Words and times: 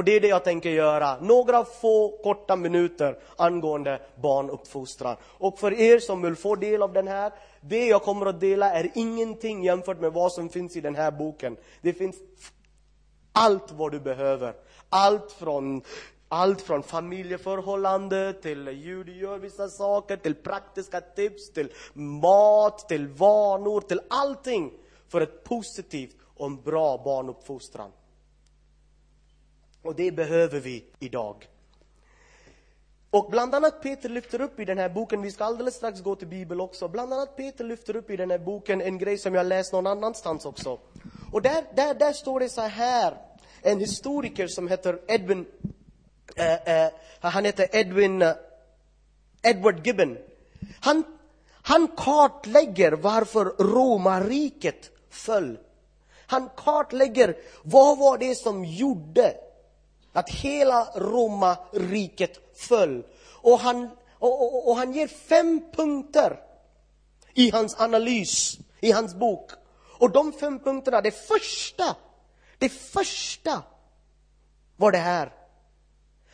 Och 0.00 0.04
det 0.04 0.16
är 0.16 0.20
det 0.20 0.28
jag 0.28 0.44
tänker 0.44 0.70
göra. 0.70 1.20
Några 1.20 1.64
få 1.64 2.18
korta 2.22 2.56
minuter 2.56 3.18
angående 3.36 4.00
barnuppfostran. 4.22 5.16
Och 5.24 5.58
för 5.58 5.72
er 5.72 5.98
som 5.98 6.22
vill 6.22 6.36
få 6.36 6.56
del 6.56 6.82
av 6.82 6.92
den 6.92 7.08
här, 7.08 7.32
det 7.60 7.86
jag 7.86 8.02
kommer 8.02 8.26
att 8.26 8.40
dela 8.40 8.72
är 8.72 8.90
ingenting 8.94 9.64
jämfört 9.64 10.00
med 10.00 10.12
vad 10.12 10.32
som 10.32 10.48
finns 10.48 10.76
i 10.76 10.80
den 10.80 10.94
här 10.94 11.10
boken. 11.10 11.56
Det 11.80 11.92
finns 11.92 12.16
allt 13.32 13.72
vad 13.72 13.92
du 13.92 14.00
behöver. 14.00 14.54
Allt 14.88 15.32
från 15.32 15.82
allt 16.28 16.60
från 16.60 16.82
familjeförhållande 16.82 18.32
till 18.32 18.68
hur 18.68 19.04
du 19.04 19.16
gör 19.16 19.38
vissa 19.38 19.68
saker, 19.68 20.16
till 20.16 20.34
praktiska 20.34 21.00
tips, 21.00 21.52
till 21.52 21.72
mat, 21.92 22.88
till 22.88 23.08
vanor, 23.08 23.80
till 23.80 24.00
allting 24.10 24.72
för 25.08 25.20
ett 25.20 25.44
positivt 25.44 26.16
och 26.36 26.46
en 26.46 26.62
bra 26.62 27.02
barnuppfostran. 27.04 27.90
Och 29.82 29.94
det 29.94 30.12
behöver 30.12 30.60
vi 30.60 30.84
idag. 30.98 31.48
Och 33.10 33.30
bland 33.30 33.54
annat 33.54 33.82
Peter 33.82 34.08
lyfter 34.08 34.40
upp 34.40 34.60
i 34.60 34.64
den 34.64 34.78
här 34.78 34.88
boken, 34.88 35.22
vi 35.22 35.30
ska 35.30 35.44
alldeles 35.44 35.74
strax 35.74 36.00
gå 36.00 36.16
till 36.16 36.28
Bibeln 36.28 36.60
också, 36.60 36.88
bland 36.88 37.12
annat 37.12 37.36
Peter 37.36 37.64
lyfter 37.64 37.96
upp 37.96 38.10
i 38.10 38.16
den 38.16 38.30
här 38.30 38.38
boken 38.38 38.80
en 38.80 38.98
grej 38.98 39.18
som 39.18 39.34
jag 39.34 39.46
läst 39.46 39.72
någon 39.72 39.86
annanstans 39.86 40.44
också. 40.44 40.78
Och 41.32 41.42
där, 41.42 41.64
där, 41.74 41.94
där 41.94 42.12
står 42.12 42.40
det 42.40 42.48
så 42.48 42.60
här, 42.60 43.16
en 43.62 43.80
historiker 43.80 44.46
som 44.46 44.68
heter 44.68 45.00
Edwin, 45.08 45.46
eh, 46.36 46.84
eh, 46.84 46.92
han 47.20 47.44
heter 47.44 47.76
Edwin, 47.76 48.22
eh, 48.22 48.32
Edward 49.42 49.86
Gibbon. 49.86 50.18
Han, 50.80 51.04
han 51.62 51.88
kartlägger 51.96 52.92
varför 52.92 53.44
romarriket 53.44 54.90
föll. 55.10 55.58
Han 56.26 56.48
kartlägger 56.56 57.36
vad 57.62 57.98
var 57.98 58.18
det 58.18 58.34
som 58.34 58.64
gjorde 58.64 59.34
att 60.12 60.30
hela 60.30 60.84
romarriket 60.94 62.58
föll. 62.58 63.02
Och 63.42 63.58
han, 63.58 63.90
och, 64.18 64.42
och, 64.42 64.68
och 64.68 64.76
han 64.76 64.92
ger 64.92 65.06
fem 65.06 65.62
punkter 65.72 66.40
i 67.34 67.50
hans 67.50 67.80
analys, 67.80 68.58
i 68.80 68.92
hans 68.92 69.14
bok. 69.14 69.50
Och 69.98 70.10
de 70.10 70.32
fem 70.32 70.58
punkterna, 70.58 71.00
det 71.00 71.28
första, 71.28 71.96
det 72.58 72.68
första 72.68 73.62
var 74.76 74.92
det 74.92 74.98
här. 74.98 75.32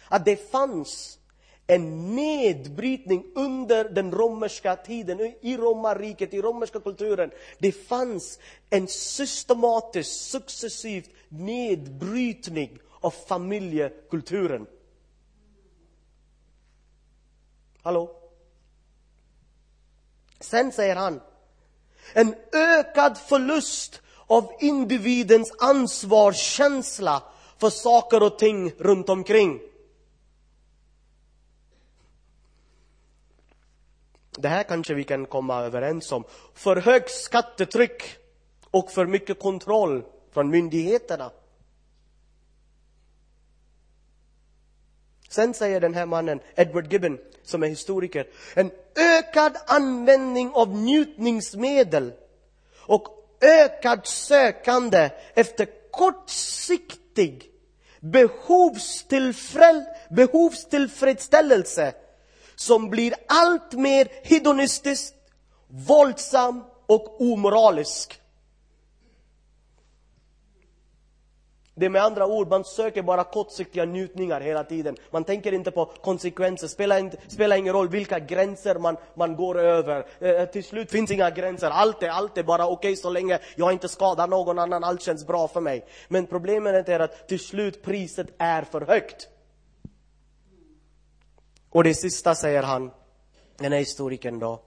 Att 0.08 0.24
det 0.24 0.50
fanns 0.50 1.18
en 1.66 2.14
nedbrytning 2.16 3.24
under 3.34 3.84
den 3.84 4.12
romerska 4.12 4.77
tiden, 4.77 5.34
i 5.40 5.56
romarriket, 5.56 6.34
i 6.34 6.42
romerska 6.42 6.80
kulturen. 6.80 7.30
Det 7.58 7.72
fanns 7.72 8.38
en 8.70 8.88
systematisk, 8.88 10.11
successiv 10.11 11.06
nedbrytning 11.28 12.78
av 13.00 13.11
familjekulturen. 13.11 14.66
Hallå? 17.83 18.16
Sen 20.41 20.72
säger 20.72 20.97
han, 20.97 21.20
en 22.12 22.34
ökad 22.52 23.19
förlust 23.19 24.02
av 24.27 24.52
individens 24.61 25.52
ansvarskänsla 25.58 27.22
för 27.58 27.70
saker 27.70 28.22
och 28.22 28.39
ting 28.39 28.72
runt 28.78 29.08
omkring. 29.08 29.61
Det 34.39 34.48
här 34.48 34.62
kanske 34.62 34.94
vi 34.94 35.05
kan 35.05 35.27
komma 35.27 35.62
överens 35.62 36.12
om. 36.12 36.24
För 36.55 36.77
högt 36.77 37.11
skattetryck 37.11 38.02
och 38.70 38.91
för 38.91 39.06
mycket 39.06 39.41
kontroll 39.41 40.05
från 40.33 40.50
myndigheterna. 40.50 41.30
Sen 45.37 45.55
säger 45.55 45.81
den 45.81 45.95
här 45.95 46.06
mannen, 46.06 46.41
Edward 46.55 46.92
Gibbon, 46.92 47.19
som 47.42 47.62
är 47.62 47.67
historiker, 47.67 48.27
en 48.55 48.70
ökad 49.19 49.56
användning 49.67 50.51
av 50.55 50.77
njutningsmedel 50.77 52.13
och 52.77 53.08
ökad 53.41 54.07
sökande 54.07 55.11
efter 55.35 55.69
kortsiktig 55.91 57.51
behovstillfredsställelse 60.08 61.92
som 62.55 62.91
blir 62.91 63.14
allt 63.29 63.73
mer 63.73 64.08
hedonistisk, 64.23 65.14
våldsam 65.69 66.64
och 66.86 67.20
omoralisk. 67.20 68.20
Det 71.79 71.87
är 71.87 71.91
med 71.91 72.03
andra 72.03 72.27
ord, 72.27 72.48
man 72.48 72.64
söker 72.64 73.03
bara 73.03 73.25
kortsiktiga 73.25 73.85
njutningar 73.85 74.41
hela 74.41 74.64
tiden. 74.64 74.97
Man 75.11 75.25
tänker 75.25 75.53
inte 75.53 75.70
på 75.70 75.85
konsekvenser. 75.87 76.69
Spelar, 76.69 76.98
inte, 76.98 77.17
spelar 77.29 77.57
ingen 77.57 77.73
roll 77.73 77.89
vilka 77.89 78.19
gränser 78.19 78.79
man, 78.79 78.97
man 79.14 79.37
går 79.37 79.59
över. 79.59 80.07
Eh, 80.19 80.45
till 80.45 80.64
slut 80.64 80.91
finns 80.91 81.11
inga 81.11 81.31
gränser. 81.31 81.70
Allt 81.70 82.03
är, 82.03 82.09
allt 82.09 82.39
är 82.39 82.42
bara 82.42 82.67
okej 82.67 82.75
okay, 82.75 82.97
så 82.97 83.11
länge 83.11 83.39
jag 83.57 83.73
inte 83.73 83.89
skadar 83.89 84.27
någon 84.27 84.59
annan. 84.59 84.85
Allt 84.85 85.03
känns 85.03 85.27
bra 85.27 85.48
för 85.48 85.61
mig. 85.61 85.87
Men 86.09 86.27
problemet 86.27 86.89
är 86.89 87.01
att 87.01 87.29
till 87.29 87.41
slut 87.41 87.83
priset 87.83 88.27
är 88.39 88.63
för 88.63 88.81
högt. 88.81 89.29
Och 91.70 91.85
det 91.85 91.95
sista 91.95 92.35
säger 92.35 92.63
han, 92.63 92.91
den 93.57 93.73
här 93.73 93.79
historikern 93.79 94.39
då. 94.39 94.63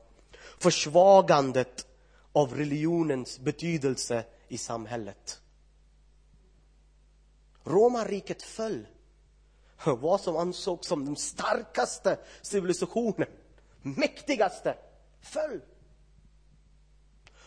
Försvagandet 0.59 1.86
av 2.34 2.53
religionens 2.56 3.40
betydelse 3.40 4.24
i 4.47 4.58
samhället. 4.58 5.40
Romarriket 7.64 8.44
föll. 8.44 8.88
Vad 9.86 10.22
som 10.22 10.38
ansågs 10.38 10.88
som 10.88 11.06
den 11.06 11.16
starkaste 11.16 12.20
civilisationen, 12.42 13.28
mäktigaste, 13.81 14.78
föll. 15.22 15.62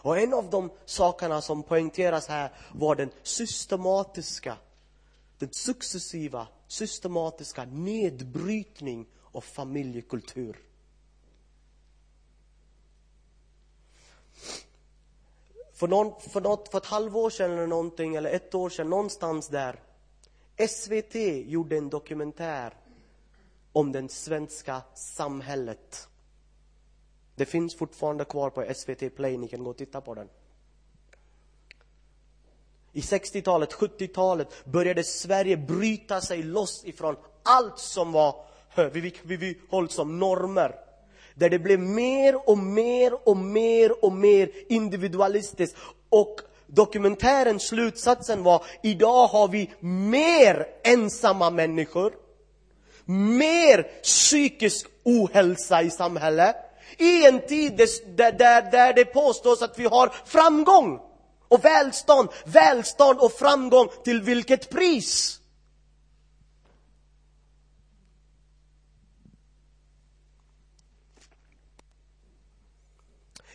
Och 0.02 0.18
en 0.18 0.34
av 0.34 0.50
de 0.50 0.70
sakerna 0.84 1.40
som 1.40 1.62
poängteras 1.62 2.28
här 2.28 2.52
var 2.74 2.94
den 2.94 3.10
systematiska, 3.22 4.56
den 5.38 5.48
successiva, 5.52 6.46
systematiska 6.66 7.64
nedbrytning 7.64 9.06
av 9.32 9.40
familjekultur. 9.40 10.56
För, 15.72 15.88
någon, 15.88 16.20
för, 16.20 16.40
något, 16.40 16.68
för 16.68 16.78
ett 16.78 16.86
halvår 16.86 17.30
sedan 17.30 17.50
eller 17.50 17.66
någonting, 17.66 18.14
eller 18.14 18.30
ett 18.30 18.54
år 18.54 18.70
sedan, 18.70 18.90
någonstans 18.90 19.48
där, 19.48 19.80
SVT 20.68 21.14
gjorde 21.46 21.76
en 21.76 21.90
dokumentär 21.90 22.74
om 23.72 23.92
det 23.92 24.12
svenska 24.12 24.82
samhället. 24.94 26.08
Det 27.34 27.46
finns 27.46 27.76
fortfarande 27.76 28.24
kvar 28.24 28.50
på 28.50 28.74
SVT 28.74 29.16
Play, 29.16 29.36
ni 29.36 29.48
kan 29.48 29.64
gå 29.64 29.70
och 29.70 29.76
titta 29.76 30.00
på 30.00 30.14
den. 30.14 30.28
I 32.92 33.00
60-talet, 33.00 33.72
70-talet 33.72 34.64
började 34.64 35.04
Sverige 35.04 35.56
bryta 35.56 36.20
sig 36.20 36.42
loss 36.42 36.84
ifrån 36.84 37.16
allt 37.42 37.78
som 37.78 38.12
var 38.12 38.46
vi, 38.74 39.00
vi, 39.00 39.14
vi, 39.22 39.36
vi 39.36 39.58
som 39.88 40.18
normer. 40.18 40.74
Där 41.34 41.50
det 41.50 41.58
blev 41.58 41.78
mer 41.78 42.50
och 42.50 42.58
mer 42.58 43.28
och 43.28 43.36
mer 43.36 44.04
och 44.04 44.12
mer 44.12 44.50
individualistiskt. 44.68 45.76
Och 46.08 46.40
dokumentärens 46.74 47.62
slutsatsen 47.62 48.42
var, 48.42 48.64
idag 48.82 49.26
har 49.26 49.48
vi 49.48 49.70
mer 49.80 50.66
ensamma 50.84 51.50
människor, 51.50 52.12
mer 53.04 53.82
psykisk 54.02 54.86
ohälsa 55.04 55.82
i 55.82 55.90
samhället, 55.90 56.56
i 56.98 57.26
en 57.26 57.46
tid 57.46 57.76
där, 58.16 58.32
där, 58.32 58.70
där 58.70 58.92
det 58.92 59.04
påstås 59.04 59.62
att 59.62 59.78
vi 59.78 59.84
har 59.84 60.12
framgång 60.24 61.00
och 61.48 61.64
välstånd, 61.64 62.28
välstånd 62.44 63.18
och 63.18 63.32
framgång 63.32 63.88
till 64.04 64.22
vilket 64.22 64.70
pris? 64.70 65.38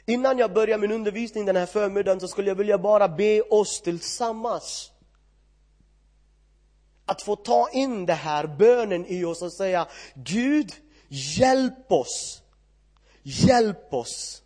Innan 0.09 0.38
jag 0.38 0.54
börjar 0.54 0.77
min 0.77 0.92
undervisning 0.92 1.45
den 1.45 1.56
här 1.56 1.65
förmiddagen 1.65 2.19
så 2.19 2.27
skulle 2.27 2.48
jag 2.48 2.56
vilja 2.56 2.77
bara 2.77 3.07
be 3.07 3.42
oss 3.42 3.81
tillsammans 3.81 4.92
att 7.06 7.21
få 7.21 7.36
ta 7.36 7.69
in 7.69 8.06
det 8.06 8.13
här 8.13 8.48
bönen 8.48 9.06
i 9.06 9.25
oss 9.25 9.42
och 9.42 9.54
säga 9.54 9.88
Gud, 10.13 10.74
hjälp 11.07 11.92
oss, 11.92 12.42
hjälp 13.24 13.94
oss 13.94 14.44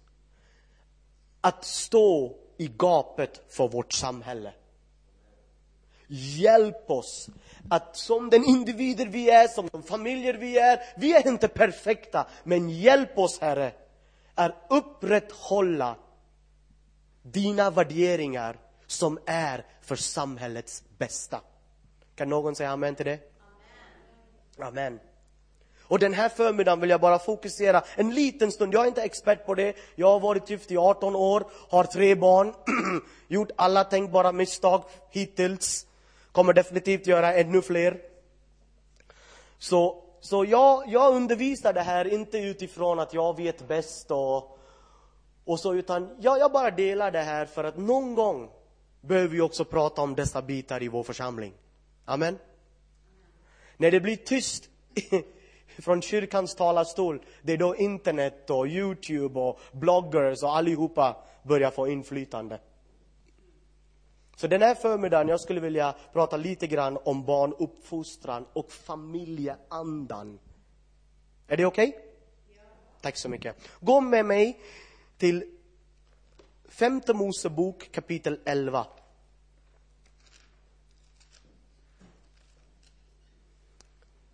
att 1.41 1.65
stå 1.65 2.35
i 2.57 2.67
gapet 2.67 3.41
för 3.49 3.67
vårt 3.67 3.93
samhälle. 3.93 4.53
Hjälp 6.07 6.89
oss 6.89 7.29
att 7.69 7.97
som 7.97 8.29
den 8.29 8.45
individer 8.45 9.05
vi 9.05 9.29
är, 9.29 9.47
som 9.47 9.69
de 9.71 9.83
familjer 9.83 10.33
vi 10.33 10.57
är, 10.57 10.79
vi 10.97 11.13
är 11.13 11.27
inte 11.27 11.47
perfekta, 11.47 12.27
men 12.43 12.69
hjälp 12.69 13.17
oss 13.17 13.39
Herre 13.39 13.71
är 14.35 14.55
upprätthålla 14.69 15.95
dina 17.21 17.69
värderingar 17.69 18.57
som 18.87 19.19
är 19.25 19.65
för 19.81 19.95
samhällets 19.95 20.83
bästa. 20.97 21.41
Kan 22.15 22.29
någon 22.29 22.55
säga 22.55 22.71
amen 22.71 22.95
till 22.95 23.05
det? 23.05 23.19
Amen. 24.59 24.99
Och 25.91 25.99
den 25.99 26.13
här 26.13 26.29
förmiddagen 26.29 26.79
vill 26.79 26.89
jag 26.89 27.01
bara 27.01 27.19
fokusera 27.19 27.83
en 27.95 28.13
liten 28.15 28.51
stund. 28.51 28.73
Jag 28.73 28.83
är 28.83 28.87
inte 28.87 29.01
expert 29.01 29.45
på 29.45 29.55
det. 29.55 29.75
Jag 29.95 30.07
har 30.07 30.19
varit 30.19 30.49
gift 30.49 30.71
i 30.71 30.77
18 30.77 31.15
år, 31.15 31.43
har 31.69 31.83
tre 31.83 32.15
barn, 32.15 32.53
gjort 33.27 33.51
alla 33.55 33.83
tänkbara 33.83 34.31
misstag 34.31 34.83
hittills. 35.09 35.87
Kommer 36.31 36.53
definitivt 36.53 37.07
göra 37.07 37.33
ännu 37.33 37.61
fler. 37.61 38.01
Så, 39.59 40.03
så 40.21 40.45
jag, 40.45 40.83
jag 40.87 41.15
undervisar 41.15 41.73
det 41.73 41.81
här 41.81 42.07
inte 42.07 42.37
utifrån 42.37 42.99
att 42.99 43.13
jag 43.13 43.37
vet 43.37 43.67
bäst 43.67 44.11
och, 44.11 44.57
och 45.45 45.59
så, 45.59 45.73
utan 45.73 46.17
jag, 46.19 46.39
jag 46.39 46.51
bara 46.51 46.71
delar 46.71 47.11
det 47.11 47.21
här 47.21 47.45
för 47.45 47.63
att 47.63 47.77
någon 47.77 48.15
gång 48.15 48.49
behöver 49.01 49.27
vi 49.27 49.41
också 49.41 49.65
prata 49.65 50.01
om 50.01 50.15
dessa 50.15 50.41
bitar 50.41 50.83
i 50.83 50.87
vår 50.87 51.03
församling. 51.03 51.53
Amen. 52.05 52.37
När 53.77 53.91
det 53.91 53.99
blir 53.99 54.15
tyst 54.15 54.69
från 55.79 56.01
kyrkans 56.01 56.55
talarstol, 56.55 57.21
det 57.41 57.53
är 57.53 57.57
då 57.57 57.75
internet 57.75 58.49
och 58.49 58.67
Youtube 58.67 59.39
och 59.39 59.59
bloggers 59.71 60.43
och 60.43 60.55
allihopa 60.57 61.15
börjar 61.43 61.71
få 61.71 61.87
inflytande. 61.87 62.59
Så 64.41 64.47
den 64.47 64.61
här 64.61 64.75
förmiddagen, 64.75 65.27
jag 65.27 65.41
skulle 65.41 65.59
vilja 65.59 65.95
prata 66.13 66.37
lite 66.37 66.67
grann 66.67 66.97
om 67.03 67.25
barnuppfostran 67.25 68.45
och 68.53 68.71
familjeandan. 68.71 70.39
Är 71.47 71.57
det 71.57 71.65
okej? 71.65 71.87
Okay? 71.89 72.01
Ja. 72.55 72.61
Tack 73.01 73.17
så 73.17 73.29
mycket. 73.29 73.55
Gå 73.79 74.01
med 74.01 74.25
mig 74.25 74.59
till 75.17 75.57
femte 76.65 77.13
Mosebok 77.13 77.91
kapitel 77.91 78.39
11. 78.45 78.87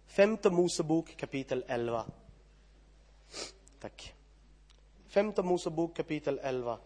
Femte 0.06 0.50
Mosebok 0.50 1.18
kapitel 1.18 1.64
11. 1.68 2.06
Tack. 3.80 4.14
Femte 5.08 5.44
Mosebok 5.44 5.96
kapitel 5.96 6.40
11. 6.44 6.78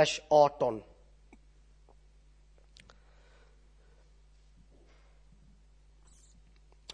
Vers 0.00 0.20
18. 0.28 0.82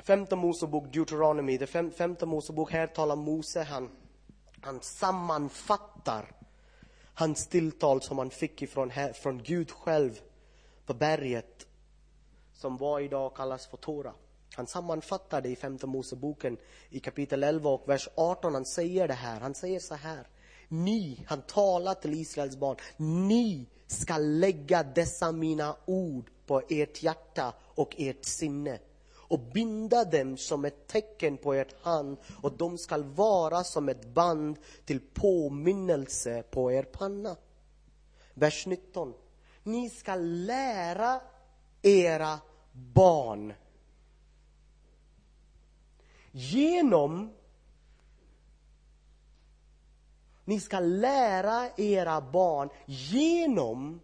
Femte 0.03 0.37
Mosebok, 0.37 0.93
Deuteronomy, 0.93 1.59
det 1.59 1.67
fem, 1.67 1.91
femte 1.91 2.27
Mosebok, 2.27 2.73
här 2.73 2.87
talar 2.87 3.17
Mose, 3.17 3.63
han, 3.63 3.91
han 4.61 4.81
sammanfattar 4.81 6.33
hans 7.15 7.47
tilltal 7.47 8.03
som 8.03 8.19
han 8.19 8.31
fick 8.31 8.63
ifrån, 8.63 8.93
från 9.15 9.43
Gud 9.43 9.71
själv 9.71 10.21
på 10.87 10.95
berget, 10.95 11.67
som 12.55 12.77
var 12.77 13.01
idag 13.01 13.37
kallas 13.37 13.67
för 13.67 13.77
Tora. 13.77 14.13
Han 14.55 14.67
sammanfattar 14.67 15.41
det 15.41 15.49
i 15.49 15.57
femte 15.57 15.87
Moseboken 15.87 16.57
i 16.91 17.01
kapitel 17.01 17.43
11 17.43 17.71
och 17.71 17.89
vers 17.89 18.09
18. 18.17 18.55
Han 18.55 18.67
säger 18.67 19.09
det 19.09 19.15
här. 19.15 19.41
Han 19.41 19.55
säger 19.55 19.81
så 19.81 19.95
här. 19.95 20.27
Ni, 20.69 21.25
han 21.27 21.43
talar 21.43 21.95
till 21.95 22.15
Israels 22.15 22.57
barn, 22.57 22.77
ni 22.97 23.67
ska 23.87 24.19
lägga 24.19 24.83
dessa 24.83 25.33
mina 25.33 25.77
ord 25.85 26.31
på 26.47 26.63
ert 26.69 27.03
hjärta 27.03 27.55
och 27.61 27.95
ert 27.99 28.25
sinne 28.25 28.79
och 29.29 29.39
binda 29.39 30.05
dem 30.05 30.37
som 30.37 30.65
ett 30.65 30.87
tecken 30.87 31.37
på 31.37 31.55
ert 31.55 31.83
hand 31.83 32.17
och 32.43 32.53
de 32.53 32.79
skall 32.79 33.05
vara 33.05 33.65
som 33.65 33.89
ett 33.89 34.07
band 34.07 34.59
till 34.85 35.01
påminnelse 35.01 36.43
på 36.51 36.73
er 36.73 36.83
panna. 36.83 37.37
Vers 38.35 38.67
19. 38.67 39.15
Ni 39.63 39.91
ska 39.91 40.15
lära 40.15 41.21
era 41.83 42.39
barn 42.73 43.53
genom 46.31 47.33
ni 50.47 50.61
ska 50.61 50.81
lära 50.81 51.69
era 51.77 52.21
barn 52.21 52.69
genom 52.87 54.01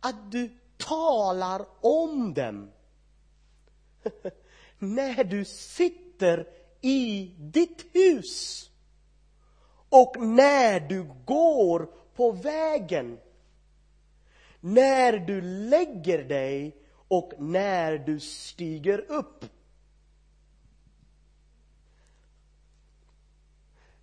att 0.00 0.32
du 0.32 0.50
talar 0.76 1.66
om 1.80 2.34
dem. 2.34 2.70
när 4.78 5.24
du 5.24 5.44
sitter 5.44 6.46
i 6.80 7.34
ditt 7.38 7.86
hus 7.92 8.70
och 9.88 10.16
när 10.18 10.80
du 10.80 11.10
går 11.24 11.88
på 12.14 12.30
vägen. 12.30 13.18
När 14.60 15.12
du 15.12 15.40
lägger 15.40 16.24
dig 16.24 16.76
och 17.08 17.32
när 17.38 17.98
du 17.98 18.20
stiger 18.20 19.10
upp. 19.10 19.44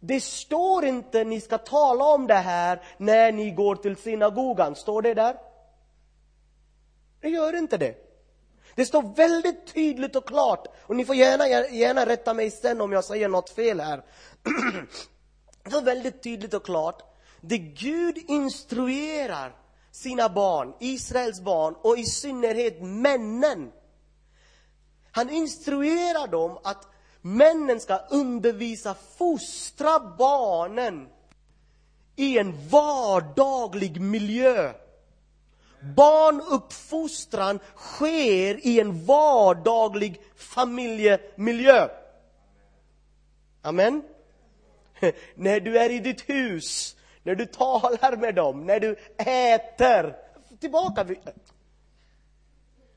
Det 0.08 0.22
står 0.22 0.86
inte 0.86 1.24
ni 1.24 1.42
ska 1.42 1.58
tala 1.58 2.06
om 2.06 2.28
det 2.28 2.34
här 2.34 2.82
när 2.98 3.32
ni 3.32 3.52
går 3.52 3.76
till 3.76 3.98
synagogan. 3.98 4.76
Står 4.76 5.02
det 5.02 5.14
där? 5.14 5.38
Det 7.22 7.30
gör 7.30 7.58
inte 7.58 7.78
det. 7.78 7.96
Det 8.76 8.86
står 8.86 9.16
väldigt 9.16 9.74
tydligt 9.74 10.16
och 10.16 10.28
klart, 10.28 10.68
och 10.82 10.96
ni 10.96 11.06
får 11.06 11.16
gärna, 11.16 11.48
gärna 11.48 12.06
rätta 12.06 12.34
mig 12.34 12.52
sen 12.52 12.82
om 12.82 12.92
jag 12.92 13.04
säger 13.04 13.30
något 13.30 13.50
fel 13.50 13.80
här. 13.80 14.04
Det 15.64 15.70
står 15.70 15.82
väldigt 15.82 16.24
tydligt 16.24 16.54
och 16.54 16.66
klart, 16.66 17.04
det 17.42 17.58
Gud 17.58 18.18
instruerar 18.28 19.56
sina 19.92 20.30
barn, 20.30 20.74
Israels 20.80 21.42
barn, 21.42 21.76
och 21.82 21.98
i 21.98 22.06
synnerhet 22.06 22.82
männen. 22.82 23.72
Han 25.12 25.30
instruerar 25.30 26.28
dem 26.28 26.58
att 26.64 26.88
männen 27.36 27.80
ska 27.80 27.98
undervisa, 27.98 28.96
fostra 29.18 30.00
barnen 30.00 31.08
i 32.16 32.38
en 32.38 32.70
vardaglig 32.70 34.02
miljö. 34.02 34.74
Barnuppfostran 35.96 37.60
sker 37.76 38.68
i 38.68 38.80
en 38.80 39.06
vardaglig 39.06 40.22
familjemiljö. 40.36 41.90
Amen. 43.62 44.04
När 45.36 45.60
du 45.60 45.78
är 45.78 45.90
i 45.90 46.00
ditt 46.00 46.30
hus, 46.30 46.96
när 47.24 47.36
du 47.36 47.46
talar 47.46 48.18
med 48.18 48.36
dem, 48.36 48.66
när 48.66 48.80
du 48.80 48.96
äter. 49.18 50.16
Tillbaka. 50.60 51.06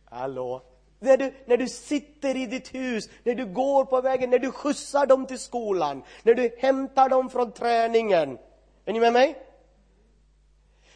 Hallå? 0.05 0.70
När 1.03 1.17
du, 1.17 1.35
när 1.47 1.57
du 1.57 1.69
sitter 1.69 2.37
i 2.37 2.47
ditt 2.47 2.75
hus, 2.75 3.09
när 3.25 3.35
du 3.35 3.47
går 3.47 3.85
på 3.85 4.01
vägen, 4.01 4.31
när 4.31 4.39
du 4.39 4.53
skjutsar 4.53 5.07
dem 5.07 5.27
till 5.27 5.39
skolan, 5.39 6.03
när 6.23 6.35
du 6.35 6.57
hämtar 6.59 7.09
dem 7.09 7.31
från 7.31 7.53
träningen. 7.53 8.39
Är 8.85 8.93
ni 8.93 9.01
med 9.01 9.13
mig? 9.13 9.39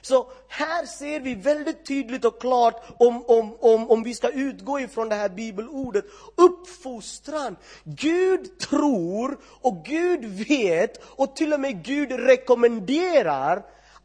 Så 0.01 0.31
här 0.49 0.87
ser 0.87 1.21
vi 1.21 1.35
väldigt 1.35 1.87
tydligt 1.87 2.25
och 2.25 2.41
klart 2.41 2.83
om, 2.99 3.25
om, 3.27 3.57
om, 3.61 3.91
om 3.91 4.03
vi 4.03 4.15
ska 4.15 4.29
utgå 4.29 4.81
ifrån 4.81 5.09
det 5.09 5.15
här 5.15 5.29
bibelordet, 5.29 6.05
uppfostran. 6.37 7.57
Gud 7.85 8.59
tror 8.59 9.39
och 9.61 9.85
Gud 9.85 10.25
vet 10.25 11.03
och 11.05 11.37
till 11.37 11.53
och 11.53 11.61
med 11.61 11.85
Gud 11.85 12.13
rekommenderar 12.13 13.63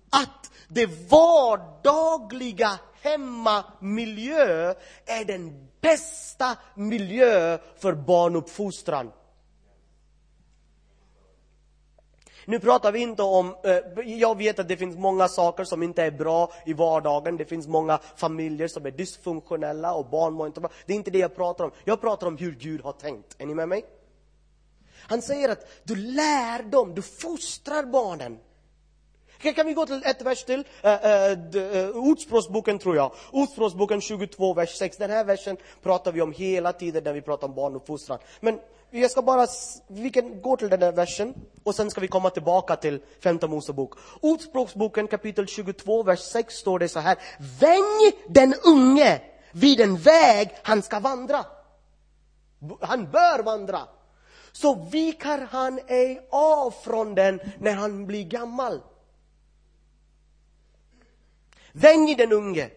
att 0.10 0.52
det 0.68 0.86
vardagliga 1.10 2.80
hemmamiljö 3.02 4.74
är 5.06 5.26
den 5.26 5.68
bästa 5.82 6.58
miljö 6.76 7.58
för 7.78 7.94
barnuppfostran. 7.94 9.12
Nu 12.46 12.60
pratar 12.60 12.92
vi 12.92 13.00
inte 13.00 13.24
om, 13.24 13.56
eh, 13.64 14.06
jag 14.06 14.38
vet 14.38 14.60
att 14.60 14.68
det 14.68 14.78
finns 14.78 14.98
många 14.98 15.28
saker 15.28 15.64
som 15.64 15.84
inte 15.84 16.04
är 16.04 16.12
bra 16.12 16.52
i 16.66 16.74
vardagen. 16.74 17.38
Det 17.38 17.46
finns 17.46 17.68
många 17.68 18.00
familjer 18.16 18.68
som 18.68 18.86
är 18.86 18.92
dysfunktionella 18.92 19.94
och 19.94 20.06
barn 20.06 20.34
mår 20.34 20.48
inte 20.48 20.62
bra. 20.62 20.70
Det 20.86 20.94
är 20.94 20.98
inte 20.98 21.12
det 21.12 21.18
jag 21.18 21.36
pratar 21.36 21.66
om. 21.66 21.72
Jag 21.84 22.02
pratar 22.02 22.28
om 22.28 22.38
hur 22.38 22.52
Gud 22.52 22.82
har 22.82 22.92
tänkt. 22.92 23.36
Är 23.38 23.46
ni 23.46 23.56
med 23.56 23.70
mig? 23.70 23.86
Han 24.96 25.22
säger 25.22 25.50
att 25.50 25.68
du 25.84 25.96
lär 25.96 26.64
dem, 26.64 26.96
du 26.96 27.02
fostrar 27.02 27.84
barnen. 27.84 28.40
Kan 29.42 29.66
vi 29.68 29.74
gå 29.74 29.86
till 29.86 30.02
ett 30.06 30.22
vers 30.22 30.44
till? 30.44 30.64
Eh, 30.82 30.94
eh, 30.94 31.32
eh, 31.32 31.90
Ordspråksboken 31.90 32.80
tror 32.80 32.96
jag. 32.96 33.12
Ordspråksboken 33.32 34.02
22, 34.02 34.54
vers 34.54 34.78
6. 34.78 34.98
Den 34.98 35.10
här 35.10 35.24
versen 35.24 35.58
pratar 35.84 36.12
vi 36.12 36.22
om 36.22 36.32
hela 36.32 36.74
tiden 36.74 37.04
när 37.04 37.14
vi 37.14 37.22
pratar 37.22 37.48
om 37.48 37.56
barnuppfostran. 37.56 38.20
Men 38.40 38.60
jag 38.92 39.12
ska 39.12 39.22
bara, 39.22 39.48
vi 39.88 40.10
kan 40.10 40.42
gå 40.42 40.58
till 40.58 40.70
den 40.70 40.82
här 40.82 40.92
versen 40.92 41.34
och 41.64 41.76
sen 41.76 41.92
ska 41.92 42.02
vi 42.02 42.08
komma 42.08 42.30
tillbaka 42.30 42.76
till 42.76 43.02
femte 43.20 43.48
Mosebok. 43.48 43.94
Ordspråksboken 44.22 45.08
kapitel 45.08 45.48
22, 45.48 46.04
vers 46.04 46.20
6 46.20 46.56
står 46.56 46.80
det 46.80 46.90
så 46.90 47.00
här. 47.00 47.18
Vänj 47.60 48.12
den 48.28 48.54
unge 48.66 49.22
vid 49.52 49.78
den 49.78 49.98
väg 49.98 50.50
han 50.64 50.82
ska 50.82 51.00
vandra. 51.00 51.46
Han 52.82 53.12
bör 53.12 53.44
vandra. 53.44 53.80
Så 54.52 54.76
vikar 54.92 55.48
han 55.52 55.80
ej 55.88 56.28
av 56.32 56.72
från 56.72 57.16
den 57.16 57.40
när 57.60 57.74
han 57.74 58.06
blir 58.06 58.24
gammal. 58.24 58.82
Vänj 61.74 62.16
den 62.16 62.32
unge. 62.32 62.70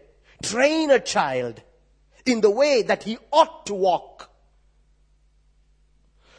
Train 0.43 0.91
a 0.91 0.99
child 0.99 1.61
in 2.25 2.41
the 2.41 2.53
way 2.53 2.83
that 2.83 3.03
he 3.03 3.17
ought 3.29 3.65
to 3.65 3.77
walk. 3.77 4.21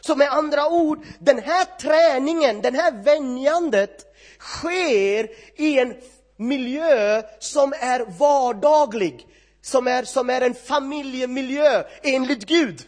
Så 0.00 0.16
med 0.16 0.28
andra 0.32 0.66
ord, 0.66 1.04
den 1.18 1.38
här 1.38 1.64
träningen, 1.64 2.62
den 2.62 2.74
här 2.74 2.92
vänjandet 3.02 4.14
sker 4.38 5.28
i 5.56 5.78
en 5.78 5.94
miljö 6.36 7.22
som 7.38 7.72
är 7.72 8.18
vardaglig, 8.18 9.26
som 9.62 9.86
är, 9.88 10.04
som 10.04 10.30
är 10.30 10.40
en 10.40 10.54
familjemiljö 10.54 11.84
enligt 12.02 12.46
Gud. 12.46 12.82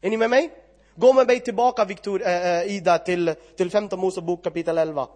Är 0.00 0.10
ni 0.10 0.16
med 0.16 0.30
mig? 0.30 0.50
Gå 0.94 1.12
med 1.12 1.26
mig 1.26 1.40
tillbaka, 1.40 1.84
Victor, 1.84 2.22
äh, 2.26 2.62
Ida, 2.62 2.98
till, 2.98 3.34
till 3.56 3.70
femte 3.70 3.96
Mosebok 3.96 4.44
kapitel 4.44 4.78
11. 4.78 5.08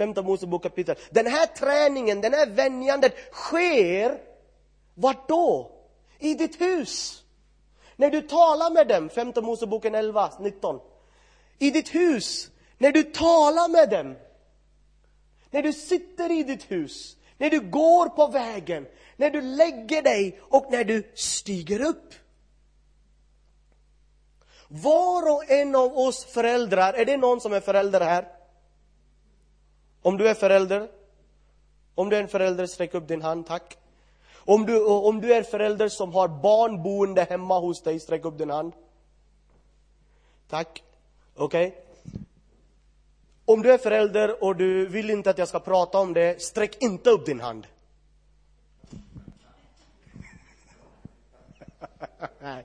Femte 0.00 0.22
Mosebok 0.22 0.62
kapitel. 0.62 0.96
Den 1.10 1.26
här 1.26 1.46
träningen, 1.46 2.20
den 2.20 2.32
här 2.32 2.46
vänjandet 2.46 3.14
sker, 3.32 4.18
vart 4.94 5.28
då? 5.28 5.70
I 6.18 6.34
ditt 6.34 6.60
hus. 6.60 7.22
När 7.96 8.10
du 8.10 8.22
talar 8.22 8.70
med 8.70 8.88
dem, 8.88 9.08
femte 9.08 9.40
Moseboken 9.40 9.94
11, 9.94 10.32
19. 10.40 10.80
I 11.58 11.70
ditt 11.70 11.94
hus, 11.94 12.50
när 12.78 12.92
du 12.92 13.02
talar 13.02 13.68
med 13.68 13.90
dem. 13.90 14.16
När 15.50 15.62
du 15.62 15.72
sitter 15.72 16.32
i 16.32 16.42
ditt 16.42 16.70
hus, 16.70 17.16
när 17.38 17.50
du 17.50 17.60
går 17.60 18.08
på 18.08 18.26
vägen, 18.26 18.86
när 19.16 19.30
du 19.30 19.40
lägger 19.40 20.02
dig 20.02 20.40
och 20.42 20.66
när 20.70 20.84
du 20.84 21.12
stiger 21.14 21.80
upp. 21.80 22.14
Var 24.68 25.32
och 25.32 25.50
en 25.50 25.74
av 25.74 25.98
oss 25.98 26.24
föräldrar, 26.24 26.92
är 26.92 27.04
det 27.04 27.16
någon 27.16 27.40
som 27.40 27.52
är 27.52 27.60
förälder 27.60 28.00
här? 28.00 28.39
Om 30.02 30.16
du 30.16 30.28
är 30.28 30.34
förälder, 30.34 30.88
om 31.94 32.08
du 32.08 32.16
är 32.16 32.22
en 32.22 32.28
förälder, 32.28 32.66
sträck 32.66 32.94
upp 32.94 33.08
din 33.08 33.22
hand, 33.22 33.46
tack. 33.46 33.78
Om 34.34 34.66
du, 34.66 34.84
om 34.84 35.20
du 35.20 35.34
är 35.34 35.42
förälder 35.42 35.88
som 35.88 36.12
har 36.14 36.28
barn 36.28 36.82
boende 36.82 37.22
hemma 37.24 37.58
hos 37.58 37.82
dig, 37.82 38.00
sträck 38.00 38.24
upp 38.24 38.38
din 38.38 38.50
hand. 38.50 38.72
Tack. 40.48 40.82
Okej. 41.36 41.68
Okay. 41.68 41.80
Om 43.44 43.62
du 43.62 43.72
är 43.72 43.78
förälder 43.78 44.44
och 44.44 44.56
du 44.56 44.86
vill 44.86 45.10
inte 45.10 45.30
att 45.30 45.38
jag 45.38 45.48
ska 45.48 45.60
prata 45.60 45.98
om 45.98 46.12
det, 46.12 46.42
sträck 46.42 46.82
inte 46.82 47.10
upp 47.10 47.26
din 47.26 47.40
hand. 47.40 47.66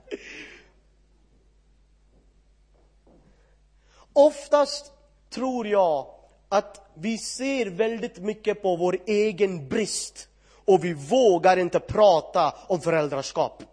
Oftast 4.14 4.92
tror 5.30 5.68
jag 5.68 6.15
att 6.50 6.90
vi 6.94 7.18
ser 7.18 7.66
väldigt 7.66 8.20
mycket 8.20 8.62
på 8.62 8.76
vår 8.76 8.98
egen 9.06 9.70
brist 9.70 10.28
och 10.66 10.86
vi 10.86 10.94
vågar 10.94 11.58
inte 11.58 11.80
prata 11.80 12.54
om 12.68 12.82
föräldraskap. 12.82 13.64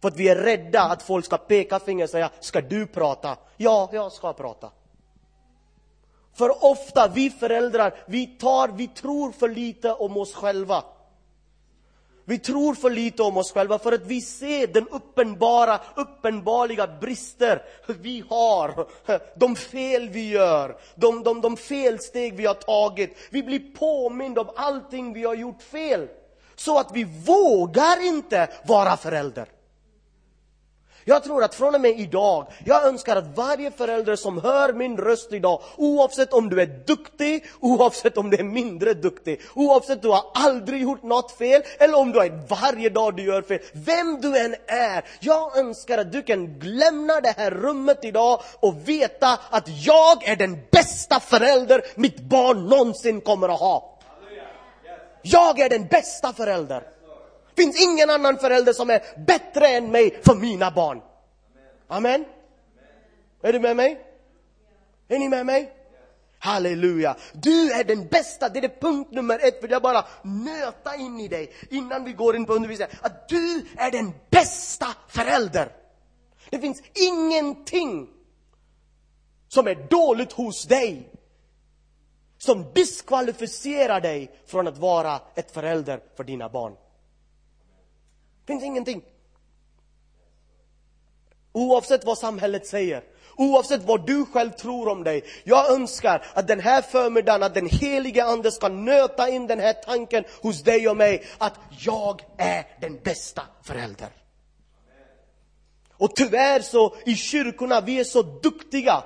För 0.00 0.08
att 0.08 0.16
vi 0.16 0.28
är 0.28 0.36
rädda 0.36 0.82
att 0.82 1.02
folk 1.02 1.24
ska 1.24 1.36
peka 1.36 1.80
finger 1.80 2.04
och 2.04 2.10
säga, 2.10 2.30
ska 2.40 2.60
du 2.60 2.86
prata? 2.86 3.36
Ja, 3.56 3.90
jag 3.92 4.12
ska 4.12 4.32
prata. 4.32 4.70
För 6.34 6.64
ofta, 6.64 7.08
vi 7.08 7.30
föräldrar, 7.30 7.94
vi 8.06 8.26
tar, 8.26 8.68
vi 8.68 8.88
tror 8.88 9.32
för 9.32 9.48
lite 9.48 9.92
om 9.92 10.16
oss 10.16 10.34
själva. 10.34 10.84
Vi 12.28 12.38
tror 12.38 12.74
för 12.74 12.90
lite 12.90 13.22
om 13.22 13.36
oss 13.36 13.52
själva 13.52 13.78
för 13.78 13.92
att 13.92 14.06
vi 14.06 14.20
ser 14.20 14.66
den 14.66 14.88
uppenbara, 14.88 15.80
uppenbarliga 15.96 16.86
brister 16.86 17.62
vi 17.86 18.24
har. 18.30 18.86
De 19.38 19.56
fel 19.56 20.08
vi 20.08 20.28
gör, 20.28 20.76
de, 20.94 21.22
de, 21.22 21.40
de 21.40 21.56
felsteg 21.56 22.36
vi 22.36 22.46
har 22.46 22.54
tagit. 22.54 23.16
Vi 23.30 23.42
blir 23.42 23.74
påminda 23.78 24.40
om 24.40 24.50
allting 24.56 25.12
vi 25.12 25.24
har 25.24 25.34
gjort 25.34 25.62
fel. 25.62 26.08
Så 26.56 26.78
att 26.78 26.90
vi 26.92 27.04
vågar 27.04 28.06
inte 28.06 28.48
vara 28.66 28.96
förälder. 28.96 29.48
Jag 31.08 31.24
tror 31.24 31.44
att 31.44 31.54
från 31.54 31.74
och 31.74 31.80
med 31.80 32.00
idag, 32.00 32.46
jag 32.64 32.86
önskar 32.86 33.16
att 33.16 33.36
varje 33.36 33.70
förälder 33.70 34.16
som 34.16 34.40
hör 34.40 34.72
min 34.72 34.96
röst 34.96 35.32
idag, 35.32 35.60
oavsett 35.76 36.32
om 36.32 36.48
du 36.48 36.60
är 36.60 36.66
duktig, 36.66 37.44
oavsett 37.60 38.18
om 38.18 38.30
du 38.30 38.36
är 38.36 38.44
mindre 38.44 38.94
duktig, 38.94 39.40
oavsett 39.54 39.96
om 39.96 40.00
du 40.02 40.08
har 40.08 40.24
aldrig 40.34 40.82
gjort 40.82 41.02
något 41.02 41.32
fel, 41.32 41.62
eller 41.78 41.98
om 41.98 42.12
du 42.12 42.20
är 42.20 42.40
varje 42.48 42.88
dag 42.88 43.16
du 43.16 43.22
gör 43.22 43.42
fel, 43.42 43.58
vem 43.72 44.20
du 44.20 44.38
än 44.38 44.54
är, 44.66 45.04
jag 45.20 45.58
önskar 45.58 45.98
att 45.98 46.12
du 46.12 46.22
kan 46.22 46.58
lämna 46.62 47.20
det 47.20 47.34
här 47.36 47.50
rummet 47.50 48.04
idag 48.04 48.40
och 48.60 48.88
veta 48.88 49.38
att 49.50 49.68
jag 49.86 50.28
är 50.28 50.36
den 50.36 50.58
bästa 50.70 51.20
förälder 51.20 51.82
mitt 51.94 52.20
barn 52.20 52.66
någonsin 52.66 53.20
kommer 53.20 53.48
att 53.48 53.60
ha. 53.60 53.98
Jag 55.22 55.60
är 55.60 55.68
den 55.68 55.86
bästa 55.86 56.32
förälder. 56.32 56.97
Det 57.58 57.64
finns 57.64 57.82
ingen 57.82 58.10
annan 58.10 58.38
förälder 58.38 58.72
som 58.72 58.90
är 58.90 59.02
bättre 59.26 59.68
än 59.68 59.90
mig 59.90 60.20
för 60.22 60.34
mina 60.34 60.70
barn. 60.70 61.00
Amen. 61.88 62.24
Är 63.42 63.52
du 63.52 63.60
med 63.60 63.76
mig? 63.76 64.00
Är 65.08 65.18
ni 65.18 65.28
med 65.28 65.46
mig? 65.46 65.72
Halleluja! 66.38 67.16
Du 67.32 67.72
är 67.72 67.84
den 67.84 68.06
bästa, 68.06 68.48
det 68.48 68.58
är 68.58 68.62
det 68.62 68.80
punkt 68.80 69.12
nummer 69.12 69.38
ett, 69.42 69.64
vill 69.64 69.70
jag 69.70 69.82
bara 69.82 70.04
nöta 70.22 70.96
in 70.96 71.20
i 71.20 71.28
dig 71.28 71.52
innan 71.70 72.04
vi 72.04 72.12
går 72.12 72.36
in 72.36 72.46
på 72.46 72.52
undervisningen. 72.52 72.96
Att 73.02 73.28
du 73.28 73.66
är 73.76 73.90
den 73.90 74.12
bästa 74.30 74.86
förälder. 75.08 75.72
Det 76.50 76.58
finns 76.58 76.82
ingenting 76.94 78.08
som 79.48 79.66
är 79.66 79.74
dåligt 79.74 80.32
hos 80.32 80.64
dig 80.64 81.10
som 82.38 82.72
diskvalificerar 82.74 84.00
dig 84.00 84.40
från 84.46 84.68
att 84.68 84.78
vara 84.78 85.20
ett 85.34 85.50
förälder 85.50 86.00
för 86.16 86.24
dina 86.24 86.48
barn. 86.48 86.76
Det 88.48 88.52
finns 88.52 88.64
ingenting. 88.64 89.02
Oavsett 91.52 92.04
vad 92.04 92.18
samhället 92.18 92.66
säger, 92.66 93.02
oavsett 93.36 93.82
vad 93.82 94.06
du 94.06 94.26
själv 94.26 94.50
tror 94.50 94.88
om 94.88 95.04
dig. 95.04 95.24
Jag 95.44 95.70
önskar 95.70 96.26
att 96.34 96.48
den 96.48 96.60
här 96.60 96.82
förmiddagen, 96.82 97.42
att 97.42 97.54
den 97.54 97.66
helige 97.66 98.24
Ande 98.24 98.52
ska 98.52 98.68
nöta 98.68 99.28
in 99.28 99.46
den 99.46 99.60
här 99.60 99.72
tanken 99.72 100.24
hos 100.42 100.62
dig 100.62 100.88
och 100.88 100.96
mig, 100.96 101.26
att 101.38 101.54
jag 101.80 102.22
är 102.36 102.66
den 102.80 102.98
bästa 103.02 103.42
föräldern. 103.62 104.10
Och 105.92 106.16
tyvärr 106.16 106.60
så, 106.60 106.96
i 107.06 107.16
kyrkorna, 107.16 107.80
vi 107.80 108.00
är 108.00 108.04
så 108.04 108.22
duktiga 108.22 109.04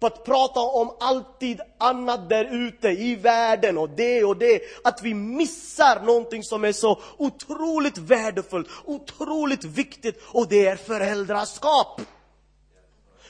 på 0.00 0.06
att 0.06 0.24
prata 0.24 0.60
om 0.60 0.96
alltid 1.00 1.60
annat 1.78 2.28
där 2.28 2.44
ute 2.44 2.88
i 2.88 3.14
världen 3.14 3.78
och 3.78 3.90
det 3.90 4.24
och 4.24 4.36
det. 4.36 4.62
Att 4.84 5.02
vi 5.02 5.14
missar 5.14 6.00
någonting 6.00 6.42
som 6.42 6.64
är 6.64 6.72
så 6.72 7.00
otroligt 7.16 7.98
värdefullt, 7.98 8.68
otroligt 8.84 9.64
viktigt 9.64 10.22
och 10.32 10.48
det 10.48 10.66
är 10.66 10.76
föräldraskap. 10.76 12.00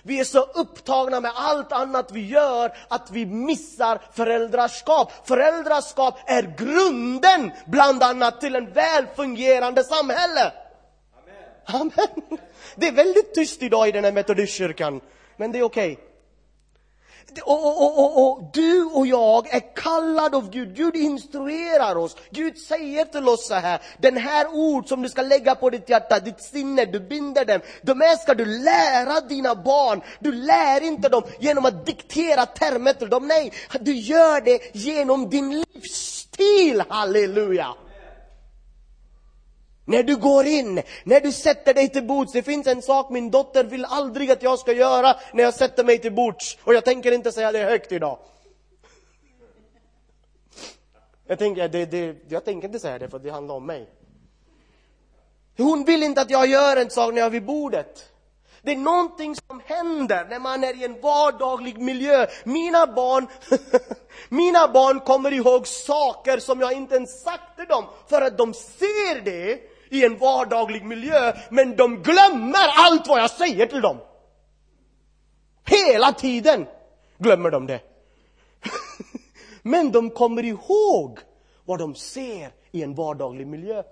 Vi 0.06 0.20
är 0.20 0.24
så 0.24 0.40
upptagna 0.40 1.20
med 1.20 1.32
allt 1.34 1.72
annat 1.72 2.12
vi 2.12 2.26
gör 2.26 2.76
att 2.88 3.10
vi 3.10 3.26
missar 3.26 4.00
föräldraskap. 4.12 5.12
Föräldraskap 5.28 6.18
är 6.26 6.54
grunden, 6.58 7.50
bland 7.66 8.02
annat, 8.02 8.40
till 8.40 8.56
en 8.56 8.72
väl 8.72 9.06
fungerande 9.16 9.84
samhälle. 9.84 10.52
Amen. 11.64 11.90
Amen. 11.98 12.38
Det 12.76 12.88
är 12.88 12.92
väldigt 12.92 13.34
tyst 13.34 13.62
idag 13.62 13.88
i 13.88 13.92
den 13.92 14.04
här 14.04 14.12
metodistkyrkan, 14.12 15.00
men 15.36 15.52
det 15.52 15.58
är 15.58 15.62
okej. 15.62 15.92
Okay. 15.92 16.04
Och, 17.44 17.66
och, 17.66 17.98
och, 17.98 18.22
och, 18.22 18.50
du 18.52 18.84
och 18.84 19.06
jag 19.06 19.54
är 19.54 19.74
kallade 19.74 20.36
av 20.36 20.50
Gud. 20.50 20.76
Gud 20.76 20.96
instruerar 20.96 21.96
oss. 21.96 22.16
Gud 22.30 22.58
säger 22.58 23.04
till 23.04 23.28
oss 23.28 23.46
så 23.46 23.54
här, 23.54 23.80
den 23.98 24.16
här 24.16 24.46
ord 24.54 24.88
som 24.88 25.02
du 25.02 25.08
ska 25.08 25.22
lägga 25.22 25.54
på 25.54 25.70
ditt 25.70 25.88
hjärta, 25.88 26.20
ditt 26.20 26.42
sinne, 26.42 26.84
du 26.84 27.00
binder 27.00 27.44
dem. 27.44 27.60
De 27.82 28.00
här 28.00 28.16
ska 28.16 28.34
du 28.34 28.44
lära 28.44 29.20
dina 29.20 29.54
barn. 29.54 30.02
Du 30.18 30.32
lär 30.32 30.80
inte 30.80 31.08
dem 31.08 31.22
genom 31.40 31.64
att 31.64 31.86
diktera 31.86 32.46
termer 32.46 32.92
till 32.92 33.10
dem. 33.10 33.28
Nej, 33.28 33.52
du 33.80 33.96
gör 33.96 34.40
det 34.40 34.74
genom 34.74 35.30
din 35.30 35.64
livsstil. 35.74 36.82
Halleluja! 36.88 37.74
När 39.88 40.02
du 40.02 40.16
går 40.16 40.46
in, 40.46 40.82
när 41.04 41.20
du 41.20 41.32
sätter 41.32 41.74
dig 41.74 41.88
till 41.88 42.04
bords. 42.04 42.32
Det 42.32 42.42
finns 42.42 42.66
en 42.66 42.82
sak 42.82 43.10
min 43.10 43.30
dotter 43.30 43.64
vill 43.64 43.84
aldrig 43.84 44.30
att 44.30 44.42
jag 44.42 44.58
ska 44.58 44.72
göra 44.72 45.16
när 45.32 45.42
jag 45.42 45.54
sätter 45.54 45.84
mig 45.84 45.98
till 45.98 46.12
bords. 46.12 46.58
Och 46.64 46.74
jag 46.74 46.84
tänker 46.84 47.12
inte 47.12 47.32
säga 47.32 47.52
det 47.52 47.58
högt 47.58 47.92
idag. 47.92 48.18
Jag 51.26 51.38
tänker, 51.38 51.68
det, 51.68 51.86
det, 51.86 52.16
jag 52.28 52.44
tänker 52.44 52.68
inte 52.68 52.80
säga 52.80 52.98
det 52.98 53.08
för 53.08 53.18
det 53.18 53.30
handlar 53.30 53.54
om 53.54 53.66
mig. 53.66 53.88
Hon 55.56 55.84
vill 55.84 56.02
inte 56.02 56.20
att 56.20 56.30
jag 56.30 56.46
gör 56.46 56.76
en 56.76 56.90
sak 56.90 57.14
när 57.14 57.20
jag 57.20 57.26
är 57.26 57.30
vid 57.30 57.44
bordet. 57.44 58.12
Det 58.62 58.72
är 58.72 58.76
någonting 58.76 59.36
som 59.48 59.62
händer 59.64 60.26
när 60.30 60.38
man 60.38 60.64
är 60.64 60.80
i 60.80 60.84
en 60.84 61.00
vardaglig 61.00 61.78
miljö. 61.78 62.26
Mina 62.44 62.86
barn, 62.86 63.26
mina 64.28 64.68
barn 64.68 65.00
kommer 65.00 65.32
ihåg 65.32 65.66
saker 65.66 66.38
som 66.38 66.60
jag 66.60 66.72
inte 66.72 66.94
ens 66.94 67.22
sagt 67.22 67.56
till 67.56 67.66
dem 67.66 67.84
för 68.08 68.22
att 68.22 68.38
de 68.38 68.54
ser 68.54 69.20
det 69.20 69.75
i 69.96 70.04
en 70.04 70.18
vardaglig 70.18 70.84
miljö, 70.84 71.32
men 71.50 71.76
de 71.76 72.02
glömmer 72.02 72.68
allt 72.76 73.08
vad 73.08 73.20
jag 73.20 73.30
säger 73.30 73.66
till 73.66 73.80
dem. 73.80 73.98
Hela 75.64 76.12
tiden 76.12 76.66
glömmer 77.18 77.50
de 77.50 77.66
det. 77.66 77.80
men 79.62 79.92
de 79.92 80.10
kommer 80.10 80.44
ihåg 80.44 81.18
vad 81.64 81.78
de 81.78 81.94
ser 81.94 82.52
i 82.70 82.82
en 82.82 82.94
vardaglig 82.94 83.46
miljö. 83.46 83.82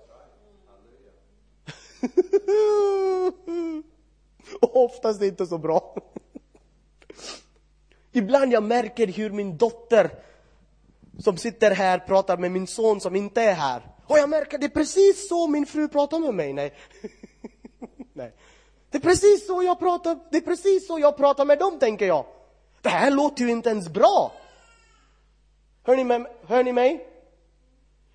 Och 4.61 4.83
oftast 4.83 5.19
är 5.19 5.21
det 5.21 5.27
inte 5.27 5.45
så 5.45 5.57
bra. 5.57 5.95
Ibland 8.11 8.53
jag 8.53 8.63
märker 8.63 9.07
hur 9.07 9.29
min 9.29 9.57
dotter 9.57 10.11
som 11.19 11.37
sitter 11.37 11.71
här 11.71 11.99
pratar 11.99 12.37
med 12.37 12.51
min 12.51 12.67
son 12.67 13.01
som 13.01 13.15
inte 13.15 13.41
är 13.41 13.53
här. 13.53 13.94
Och 14.07 14.17
jag 14.17 14.29
märker 14.29 14.57
det 14.57 14.65
är 14.65 14.69
precis 14.69 15.29
så 15.29 15.47
min 15.47 15.65
fru 15.65 15.87
pratar 15.87 16.19
med 16.19 16.33
mig. 16.33 16.53
Nej. 16.53 16.73
Nej. 18.13 18.33
Det 18.89 18.97
är 18.97 19.01
precis 19.01 19.47
så 19.47 19.63
jag 19.63 19.79
pratar, 19.79 20.19
det 20.31 20.37
är 20.37 20.41
precis 20.41 20.87
så 20.87 20.99
jag 20.99 21.17
pratar 21.17 21.45
med 21.45 21.59
dem, 21.59 21.79
tänker 21.79 22.07
jag. 22.07 22.25
Det 22.81 22.89
här 22.89 23.11
låter 23.11 23.43
ju 23.43 23.51
inte 23.51 23.69
ens 23.69 23.89
bra. 23.89 24.31
Hör 25.83 25.95
ni, 25.95 26.03
med, 26.03 26.27
hör 26.47 26.63
ni 26.63 26.73
mig? 26.73 27.09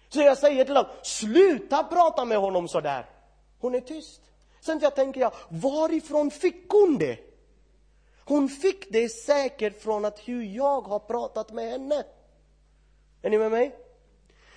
Så 0.08 0.20
jag 0.20 0.38
säger 0.38 0.64
till 0.64 0.76
honom, 0.76 0.92
sluta 1.02 1.84
prata 1.84 2.24
med 2.24 2.38
honom 2.38 2.68
så 2.68 2.80
där. 2.80 3.06
Hon 3.60 3.74
är 3.74 3.80
tyst. 3.80 4.20
Sen 4.60 4.78
jag 4.82 4.94
tänker 4.94 5.20
jag, 5.20 5.32
varifrån 5.48 6.30
fick 6.30 6.68
hon 6.68 6.98
det? 6.98 7.18
Hon 8.24 8.48
fick 8.48 8.92
det 8.92 9.08
säkert 9.08 9.82
från 9.82 10.04
att 10.04 10.18
hur 10.18 10.42
jag 10.42 10.80
har 10.80 10.98
pratat 10.98 11.52
med 11.52 11.70
henne. 11.70 12.04
Är 13.22 13.30
ni 13.30 13.38
med 13.38 13.50
mig? 13.50 13.79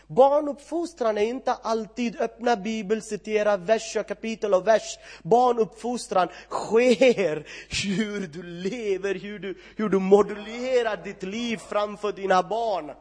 Barnuppfostran 0.07 1.17
är 1.17 1.21
inte 1.21 1.53
alltid 1.53 2.21
öppna 2.21 2.55
bibel, 2.55 3.01
citera 3.01 3.57
vers 3.57 3.95
och 3.95 4.07
kapitel 4.07 4.53
och 4.53 4.67
vers. 4.67 4.97
Barnuppfostran 5.23 6.27
sker 6.49 7.47
hur 7.85 8.27
du 8.27 8.43
lever, 8.43 9.15
hur 9.15 9.39
du, 9.39 9.57
hur 9.75 9.89
du 9.89 9.99
modulerar 9.99 11.03
ditt 11.03 11.23
liv 11.23 11.57
framför 11.57 12.11
dina 12.11 12.43
barn. 12.43 12.91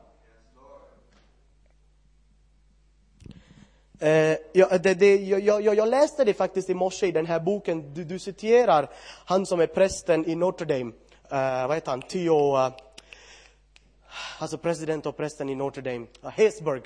Eh, 4.03 4.37
jag, 4.53 4.83
det, 4.83 4.95
det, 4.95 5.17
jag, 5.17 5.41
jag, 5.41 5.75
jag, 5.75 5.89
läste 5.89 6.25
det 6.25 6.35
faktiskt 6.35 6.71
i 6.71 6.75
morse 6.75 7.07
i 7.07 7.13
den 7.13 7.27
här 7.27 7.41
boken 7.41 7.95
du, 7.95 8.05
du 8.05 8.19
citerar, 8.19 8.91
han 9.25 9.47
som 9.47 9.61
är 9.61 9.67
prästen 9.67 10.27
i 10.27 10.35
Notre 10.35 10.67
Dame, 10.67 10.93
eh, 11.31 11.67
vad 11.67 11.75
heter 11.75 11.91
han, 11.91 12.03
Theo, 12.03 12.57
eh, 12.57 12.73
uh, 14.13 14.43
alltså 14.43 14.59
president 14.59 15.07
och 15.07 15.17
prästen 15.17 15.49
i 15.49 15.55
Notre 15.55 15.83
Dame, 15.83 16.07
uh, 16.25 16.31
Hesburg. 16.31 16.83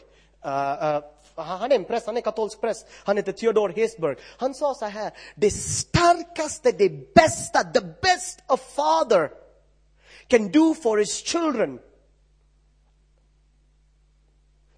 Uh, 0.47 1.01
han 1.35 1.73
är 1.73 1.77
en 1.77 1.85
präst, 1.85 2.07
han 2.07 2.17
är 2.17 2.21
katolsk 2.21 2.61
präst, 2.61 2.87
han 3.05 3.17
heter 3.17 3.33
Theodor 3.33 3.69
Hesburg. 3.69 4.19
Han 4.39 4.55
sa 4.55 4.75
så 4.75 4.87
här, 4.87 5.13
det 5.35 5.51
starkaste, 5.51 6.73
det 6.73 7.15
bästa, 7.15 7.65
the 7.65 7.81
best 7.81 8.43
a 8.47 8.57
father 8.57 9.31
can 10.29 10.49
do 10.49 10.75
for 10.75 10.99
his 10.99 11.23
children 11.25 11.79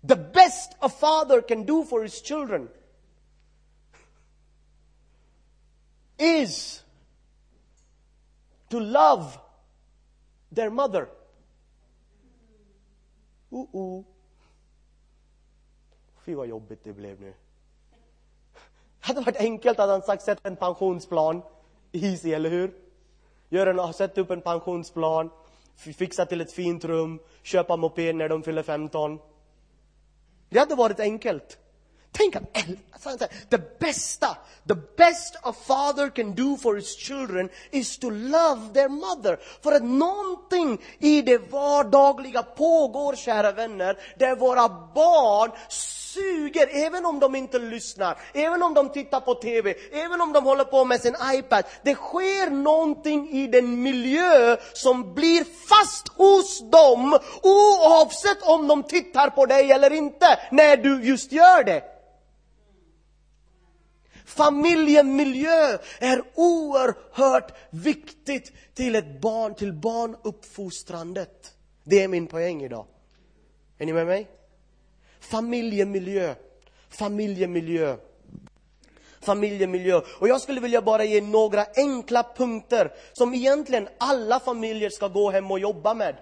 the 0.02 0.16
best 0.16 0.74
a 0.80 0.88
father 0.88 1.42
can 1.42 1.64
do 1.64 1.84
for 1.84 2.02
his 2.02 2.20
children 2.20 2.68
is 6.18 6.82
to 8.70 8.80
love 8.80 9.38
their 10.50 10.70
mother. 10.70 11.08
Oh, 13.50 13.66
oh... 13.72 14.04
Fy 16.24 16.34
vad 16.34 16.46
jobbigt 16.46 16.84
det 16.84 16.92
blev 16.92 17.20
nu. 17.20 17.34
Det 19.00 19.06
hade 19.06 19.20
varit 19.20 19.36
enkelt 19.36 19.78
att 19.78 19.88
han 19.88 20.02
sagt 20.02 20.22
sätt 20.22 20.40
en 20.42 20.56
pensionsplan. 20.56 21.42
Easy, 21.92 22.32
eller 22.32 22.50
hur? 22.50 22.74
Gör 23.48 23.66
en, 23.66 23.92
sätt 23.94 24.18
upp 24.18 24.30
en 24.30 24.40
pensionsplan, 24.40 25.30
fixa 25.76 26.26
till 26.26 26.40
ett 26.40 26.52
fint 26.52 26.84
rum, 26.84 27.20
köpa 27.42 27.76
moped 27.76 28.16
när 28.16 28.28
de 28.28 28.42
fyller 28.42 28.62
15. 28.62 29.18
Det 30.48 30.58
hade 30.58 30.74
varit 30.74 31.00
enkelt. 31.00 31.58
Tänk 32.18 32.36
att 32.36 32.54
det 33.48 33.78
bästa, 33.78 34.36
the 34.68 34.74
best 34.96 35.36
a 35.42 35.52
father 35.66 36.10
can 36.10 36.34
do 36.34 36.56
for 36.56 36.76
his 36.76 36.96
children 36.96 37.48
is 37.70 37.98
to 37.98 38.10
love 38.10 38.74
their 38.74 38.88
mother. 38.88 39.38
För 39.62 39.72
att 39.72 39.82
någonting 39.82 40.82
i 40.98 41.22
det 41.22 41.38
vardagliga 41.38 42.42
pågår, 42.42 43.16
kära 43.16 43.52
vänner, 43.52 43.98
där 44.18 44.36
våra 44.36 44.68
barn 44.94 45.50
suger, 45.68 46.86
även 46.86 47.06
om 47.06 47.20
de 47.20 47.34
inte 47.34 47.58
lyssnar, 47.58 48.18
även 48.34 48.62
om 48.62 48.74
de 48.74 48.88
tittar 48.88 49.20
på 49.20 49.34
TV, 49.34 49.74
även 49.92 50.20
om 50.20 50.32
de 50.32 50.44
håller 50.44 50.64
på 50.64 50.84
med 50.84 51.00
sin 51.00 51.16
iPad. 51.32 51.64
Det 51.82 51.94
sker 51.94 52.50
någonting 52.50 53.30
i 53.30 53.46
den 53.46 53.82
miljö 53.82 54.56
som 54.72 55.14
blir 55.14 55.44
fast 55.68 56.08
hos 56.08 56.70
dem, 56.70 57.18
oavsett 57.42 58.42
om 58.42 58.68
de 58.68 58.82
tittar 58.82 59.30
på 59.30 59.46
dig 59.46 59.72
eller 59.72 59.92
inte, 59.92 60.38
när 60.50 60.76
du 60.76 61.04
just 61.04 61.32
gör 61.32 61.64
det. 61.64 61.98
Familjemiljö 64.28 65.78
är 65.98 66.22
oerhört 66.34 67.52
viktigt 67.70 68.52
till 68.74 68.94
ett 68.94 69.20
barn, 69.20 69.54
till 69.54 69.72
barnuppfostrandet. 69.72 71.54
Det 71.84 72.02
är 72.02 72.08
min 72.08 72.26
poäng 72.26 72.62
idag. 72.62 72.86
Är 73.78 73.86
ni 73.86 73.92
med 73.92 74.06
mig? 74.06 74.28
Familjemiljö, 75.20 76.34
familjemiljö, 76.88 77.96
familjemiljö. 79.20 80.00
Och 80.20 80.28
jag 80.28 80.40
skulle 80.40 80.60
vilja 80.60 80.82
bara 80.82 81.04
ge 81.04 81.20
några 81.20 81.66
enkla 81.76 82.26
punkter 82.36 82.92
som 83.12 83.34
egentligen 83.34 83.88
alla 83.98 84.40
familjer 84.40 84.90
ska 84.90 85.08
gå 85.08 85.30
hem 85.30 85.50
och 85.50 85.58
jobba 85.58 85.94
med. 85.94 86.16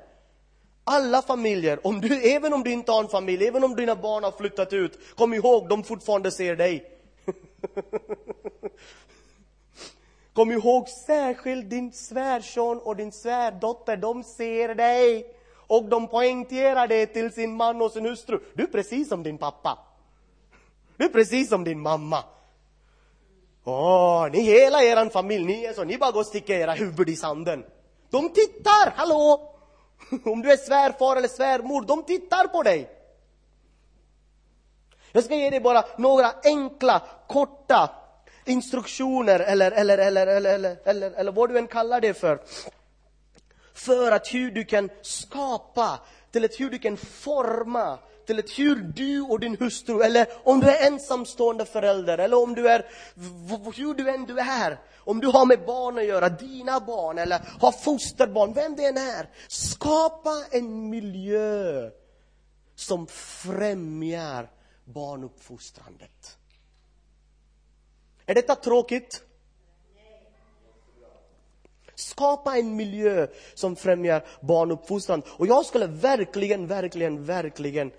Alla 0.85 1.23
familjer, 1.23 1.87
om 1.87 2.01
du, 2.01 2.23
även 2.23 2.53
om 2.53 2.63
du 2.63 2.73
inte 2.73 2.93
har 2.93 3.03
en 3.03 3.09
familj, 3.09 3.47
även 3.47 3.65
om 3.65 3.77
dina 3.77 3.97
barn 3.97 4.25
har 4.25 4.33
flyttat 4.33 4.73
ut, 4.73 4.99
kom 5.17 5.35
ihåg, 5.35 5.69
de 5.69 5.85
fortfarande 5.85 6.31
ser 6.31 6.57
dig. 6.57 6.96
Kom 10.33 10.53
ihåg 10.53 10.89
särskilt 10.89 11.71
din 11.71 11.93
svärson 11.93 12.79
och 12.79 12.97
din 12.97 13.13
svärdotter, 13.13 13.97
de 13.97 14.25
ser 14.25 14.75
dig. 14.75 15.35
Och 15.67 15.85
de 15.85 16.09
poängterar 16.09 16.89
det 16.89 17.07
till 17.07 17.33
sin 17.33 17.57
man 17.57 17.83
och 17.83 17.93
sin 17.93 18.05
hustru. 18.05 18.41
Du 18.55 18.63
är 18.63 18.67
precis 18.67 19.09
som 19.09 19.23
din 19.23 19.39
pappa. 19.39 19.79
Du 20.97 21.05
är 21.05 21.09
precis 21.09 21.49
som 21.49 21.65
din 21.65 21.81
mamma. 21.81 22.25
Åh, 23.65 24.29
ni 24.33 24.41
hela 24.41 24.83
er 24.83 25.11
familj, 25.11 25.45
ni 25.45 25.65
är 25.65 25.73
så, 25.73 25.85
ni 25.85 25.99
bara 25.99 26.11
går 26.11 26.21
och 26.21 26.27
sticker 26.27 26.55
era 26.55 26.73
huvud 26.73 27.09
i 27.09 27.17
sanden. 27.17 27.65
De 28.11 28.29
tittar, 28.29 28.93
hallå! 28.97 29.53
Om 30.25 30.43
du 30.43 30.53
är 30.53 30.57
svärfar 30.57 31.17
eller 31.17 31.29
svärmor, 31.29 31.83
de 31.83 32.03
tittar 32.03 32.47
på 32.47 32.63
dig. 32.63 32.96
Jag 35.17 35.25
ska 35.25 35.35
ge 35.35 35.51
dig 35.51 35.61
bara 35.61 35.85
några 35.97 36.33
enkla, 36.45 37.03
korta 37.27 37.91
instruktioner 38.45 39.41
eller, 39.41 39.71
eller, 39.71 39.99
eller, 39.99 40.27
eller, 40.27 40.55
eller, 40.55 40.77
eller, 40.85 41.11
eller 41.11 41.33
vad 41.33 41.49
du 41.49 41.59
än 41.59 41.67
kallar 41.67 42.01
det 42.01 42.15
för. 42.15 42.39
För 43.75 44.13
att 44.13 44.35
hur 44.35 44.51
du 44.51 44.65
kan 44.65 44.91
skapa, 45.03 46.01
till 46.31 46.45
ett 46.45 46.61
hur 46.61 46.71
du 46.71 46.79
kan 46.79 46.97
forma, 46.97 47.99
till 48.27 48.39
ett 48.39 48.59
hur 48.59 48.77
du 48.77 49.21
och 49.21 49.41
din 49.41 49.57
hustru, 49.61 50.03
eller 50.03 50.27
om 50.45 50.61
du 50.61 50.71
är 50.71 50.87
ensamstående 50.87 51.65
förälder, 51.65 52.19
eller 52.19 52.43
om 52.43 52.55
du 52.55 52.69
är, 52.69 52.87
hur 53.77 53.95
du 53.95 54.11
än 54.11 54.25
du 54.25 54.39
är, 54.41 54.79
om 54.99 55.21
du 55.21 55.27
har 55.27 55.47
med 55.47 55.65
barn 55.67 55.99
att 55.99 56.05
göra, 56.05 56.29
dina 56.29 56.81
barn, 56.81 57.19
eller 57.19 57.41
har 57.61 57.73
fosterbarn, 57.73 58.53
vem 58.53 58.77
det 58.77 58.87
än 58.87 58.97
är. 58.97 59.29
Skapa 59.49 60.45
en 60.51 60.91
miljö 60.91 61.91
som 62.75 63.07
främjar 63.07 64.49
barnuppfostrandet. 64.87 66.39
Är 68.27 68.35
detta 68.35 68.55
tråkigt? 68.55 69.23
Skapa 71.95 72.57
en 72.57 72.77
miljö 72.77 73.27
som 73.55 73.77
främjar 73.77 74.25
barnuppfostran. 74.41 75.23
Och 75.29 75.47
jag 75.47 75.67
skulle 75.67 75.87
verkligen, 75.87 76.67
verkligen, 76.67 77.25
verkligen 77.25 77.93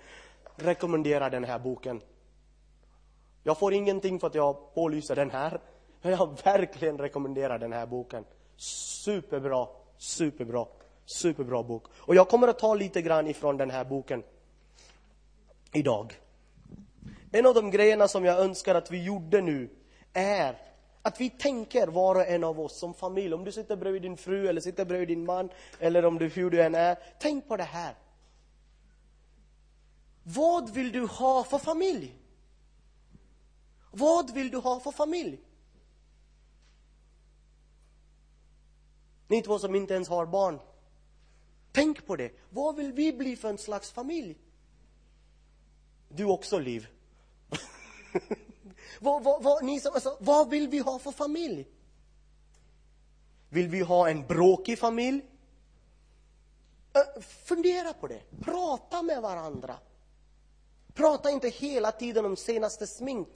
rekommendera 0.56 1.30
den 1.30 1.44
här 1.44 1.58
boken. 1.58 2.00
Jag 3.42 3.58
får 3.58 3.74
ingenting 3.74 4.20
för 4.20 4.26
att 4.26 4.34
jag 4.34 4.74
pålyser 4.74 5.16
den 5.16 5.30
här. 5.30 5.60
Men 6.02 6.12
jag 6.12 6.38
verkligen 6.44 6.98
rekommenderar 6.98 7.58
den 7.58 7.72
här 7.72 7.86
boken. 7.86 8.24
Superbra, 8.56 9.68
superbra, 9.98 10.66
superbra 11.04 11.62
bok. 11.62 11.84
Och 11.96 12.14
jag 12.14 12.28
kommer 12.28 12.48
att 12.48 12.58
ta 12.58 12.74
lite 12.74 13.02
grann 13.02 13.26
ifrån 13.26 13.56
den 13.56 13.70
här 13.70 13.84
boken 13.84 14.22
idag. 15.72 16.14
En 17.32 17.46
av 17.46 17.54
de 17.54 17.70
grejerna 17.70 18.08
som 18.08 18.24
jag 18.24 18.38
önskar 18.38 18.74
att 18.74 18.90
vi 18.90 19.02
gjorde 19.02 19.40
nu 19.40 19.70
är 20.12 20.58
att 21.02 21.20
vi 21.20 21.30
tänker 21.30 21.86
var 21.86 22.14
och 22.14 22.26
en 22.26 22.44
av 22.44 22.60
oss 22.60 22.78
som 22.78 22.94
familj. 22.94 23.34
Om 23.34 23.44
du 23.44 23.52
sitter 23.52 23.76
bredvid 23.76 24.02
din 24.02 24.16
fru 24.16 24.48
eller 24.48 24.60
sitter 24.60 24.84
bredvid 24.84 25.08
din 25.08 25.24
man 25.24 25.50
eller 25.80 26.04
om 26.04 26.18
du, 26.18 26.28
hur 26.28 26.50
du 26.50 26.62
än 26.62 26.74
är. 26.74 26.98
Tänk 27.20 27.48
på 27.48 27.56
det 27.56 27.64
här. 27.64 27.94
Vad 30.22 30.70
vill 30.70 30.92
du 30.92 31.06
ha 31.06 31.44
för 31.44 31.58
familj? 31.58 32.14
Vad 33.90 34.34
vill 34.34 34.50
du 34.50 34.56
ha 34.56 34.80
för 34.80 34.90
familj? 34.90 35.38
Ni 39.28 39.42
två 39.42 39.58
som 39.58 39.74
inte 39.74 39.94
ens 39.94 40.08
har 40.08 40.26
barn. 40.26 40.58
Tänk 41.72 42.06
på 42.06 42.16
det. 42.16 42.32
Vad 42.50 42.76
vill 42.76 42.92
vi 42.92 43.12
bli 43.12 43.36
för 43.36 43.48
en 43.48 43.58
slags 43.58 43.90
familj? 43.90 44.38
Du 46.08 46.24
också, 46.24 46.58
Liv. 46.58 46.88
vad, 49.00 49.22
vad, 49.22 49.42
vad, 49.42 49.64
ni 49.64 49.80
som, 49.80 49.94
alltså, 49.94 50.16
vad 50.20 50.50
vill 50.50 50.68
vi 50.68 50.78
ha 50.78 50.98
för 50.98 51.12
familj? 51.12 51.66
Vill 53.48 53.68
vi 53.68 53.80
ha 53.80 54.08
en 54.08 54.26
bråkig 54.26 54.78
familj? 54.78 55.20
Fundera 57.44 57.92
på 57.92 58.06
det. 58.06 58.20
Prata 58.40 59.02
med 59.02 59.22
varandra. 59.22 59.76
Prata 60.94 61.30
inte 61.30 61.48
hela 61.48 61.92
tiden 61.92 62.24
om 62.24 62.36
senaste 62.36 62.86
smink 62.86 63.28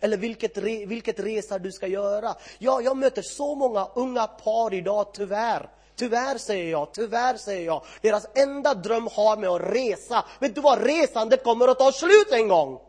eller 0.00 0.16
vilket, 0.16 0.58
re, 0.58 0.86
vilket 0.86 1.20
resa 1.20 1.58
du 1.58 1.72
ska 1.72 1.86
göra. 1.86 2.34
Ja, 2.58 2.80
jag 2.80 2.96
möter 2.96 3.22
så 3.22 3.54
många 3.54 3.88
unga 3.94 4.26
par 4.26 4.74
idag, 4.74 5.14
tyvärr. 5.14 5.70
Tyvärr 5.96 6.38
säger 6.38 6.70
jag, 6.70 6.92
tyvärr 6.92 7.36
säger 7.36 7.66
jag. 7.66 7.84
Deras 8.02 8.26
enda 8.34 8.74
dröm 8.74 9.08
har 9.12 9.36
med 9.36 9.48
att 9.48 9.62
resa. 9.62 10.24
Vet 10.38 10.54
du 10.54 10.60
vad, 10.60 10.82
resandet 10.82 11.44
kommer 11.44 11.68
att 11.68 11.78
ta 11.78 11.92
slut 11.92 12.32
en 12.32 12.48
gång. 12.48 12.80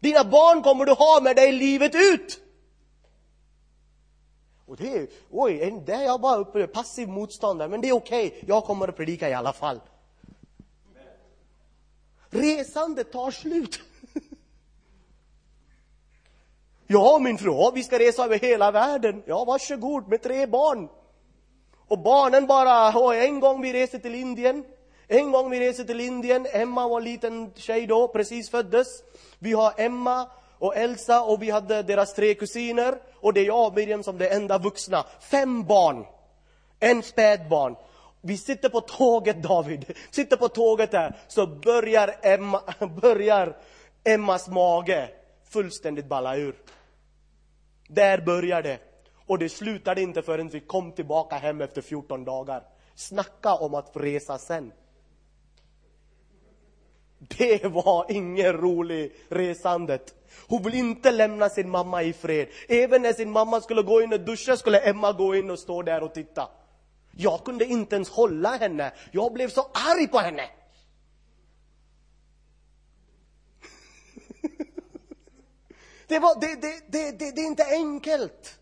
Dina 0.00 0.24
barn 0.24 0.62
kommer 0.62 0.84
du 0.84 0.92
ha 0.92 1.20
med 1.22 1.36
dig 1.36 1.52
livet 1.52 1.94
ut. 1.94 2.40
Och 4.66 4.76
det 4.76 4.96
är, 4.96 5.08
oj, 5.30 5.82
det 5.86 5.92
är 5.92 6.02
jag 6.02 6.20
bara 6.20 6.36
uppe, 6.36 6.66
passiv 6.66 7.08
motståndare, 7.08 7.68
men 7.68 7.80
det 7.80 7.88
är 7.88 7.92
okej, 7.92 8.26
okay. 8.26 8.40
jag 8.46 8.64
kommer 8.64 8.88
att 8.88 8.96
predika 8.96 9.28
i 9.28 9.34
alla 9.34 9.52
fall. 9.52 9.80
Resandet 12.30 13.12
tar 13.12 13.30
slut. 13.30 13.80
Ja, 16.92 17.18
min 17.18 17.38
fru, 17.38 17.70
vi 17.74 17.82
ska 17.82 17.98
resa 17.98 18.24
över 18.24 18.38
hela 18.38 18.70
världen. 18.70 19.22
Ja, 19.26 19.44
varsågod 19.44 20.08
med 20.08 20.22
tre 20.22 20.46
barn. 20.46 20.88
Och 21.88 21.98
barnen 21.98 22.46
bara, 22.46 22.90
oh, 22.90 23.24
en 23.24 23.40
gång 23.40 23.62
vi 23.62 23.72
reser 23.72 23.98
till 23.98 24.14
Indien, 24.14 24.64
en 25.12 25.32
gång 25.32 25.50
vi 25.50 25.60
reser 25.60 25.84
till 25.84 26.00
Indien, 26.00 26.46
Emma 26.52 26.88
var 26.88 26.98
en 26.98 27.04
liten 27.04 27.52
tjej 27.56 27.86
då, 27.86 28.08
precis 28.08 28.50
föddes. 28.50 29.02
Vi 29.38 29.52
har 29.52 29.74
Emma 29.76 30.30
och 30.58 30.76
Elsa 30.76 31.22
och 31.22 31.42
vi 31.42 31.50
hade 31.50 31.82
deras 31.82 32.14
tre 32.14 32.34
kusiner 32.34 32.94
och 33.14 33.32
det 33.32 33.40
är 33.40 33.44
jag 33.44 33.66
och 33.66 33.74
Miriam 33.74 34.02
som 34.02 34.18
det 34.18 34.28
enda 34.28 34.58
vuxna. 34.58 35.06
Fem 35.20 35.64
barn, 35.64 36.06
en 36.80 37.02
spädbarn. 37.02 37.76
Vi 38.20 38.36
sitter 38.36 38.68
på 38.68 38.80
tåget, 38.80 39.42
David, 39.42 39.92
sitter 40.10 40.36
på 40.36 40.48
tåget 40.48 40.90
där, 40.90 41.16
så 41.28 41.46
börjar, 41.46 42.16
Emma, 42.22 42.62
börjar 43.02 43.56
Emmas 44.04 44.48
mage 44.48 45.08
fullständigt 45.48 46.06
balla 46.06 46.36
ur. 46.36 46.56
Där 47.88 48.20
börjar 48.20 48.62
det. 48.62 48.78
Och 49.26 49.38
det 49.38 49.48
slutade 49.48 50.02
inte 50.02 50.22
förrän 50.22 50.48
vi 50.48 50.60
kom 50.60 50.92
tillbaka 50.92 51.36
hem 51.36 51.60
efter 51.60 51.82
14 51.82 52.24
dagar. 52.24 52.62
Snacka 52.94 53.54
om 53.54 53.74
att 53.74 53.90
resa 53.94 54.38
sen. 54.38 54.72
Det 57.28 57.64
var 57.64 58.06
ingen 58.08 58.52
rolig 58.52 59.12
resandet. 59.28 60.14
Hon 60.46 60.62
vill 60.62 60.74
inte 60.74 61.10
lämna 61.10 61.48
sin 61.48 61.70
mamma 61.70 62.02
i 62.02 62.12
fred. 62.12 62.48
Även 62.68 63.02
när 63.02 63.12
sin 63.12 63.30
mamma 63.30 63.60
skulle 63.60 63.82
gå 63.82 64.02
in 64.02 64.12
och 64.12 64.20
duscha 64.20 64.56
skulle 64.56 64.80
Emma 64.80 65.12
gå 65.12 65.34
in 65.34 65.50
och 65.50 65.58
stå 65.58 65.82
där 65.82 66.02
och 66.02 66.14
titta. 66.14 66.48
Jag 67.16 67.44
kunde 67.44 67.64
inte 67.64 67.94
ens 67.94 68.08
hålla 68.08 68.48
henne. 68.48 68.92
Jag 69.12 69.32
blev 69.32 69.48
så 69.48 69.60
arg 69.60 70.08
på 70.08 70.18
henne. 70.18 70.42
Det, 76.06 76.18
var, 76.18 76.40
det, 76.40 76.60
det, 76.60 76.80
det, 76.86 77.18
det, 77.18 77.30
det 77.36 77.40
är 77.40 77.46
inte 77.46 77.64
enkelt. 77.64 78.58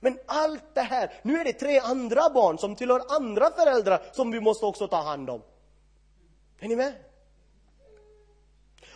Men 0.00 0.18
allt 0.26 0.74
det 0.74 0.80
här, 0.80 1.12
nu 1.22 1.40
är 1.40 1.44
det 1.44 1.52
tre 1.52 1.78
andra 1.78 2.30
barn 2.30 2.58
som 2.58 2.76
tillhör 2.76 3.02
andra 3.08 3.50
föräldrar 3.50 4.02
som 4.12 4.30
vi 4.30 4.40
måste 4.40 4.66
också 4.66 4.88
ta 4.88 5.02
hand 5.02 5.30
om. 5.30 5.42
Är 6.60 6.68
ni 6.68 6.76
med? 6.76 6.92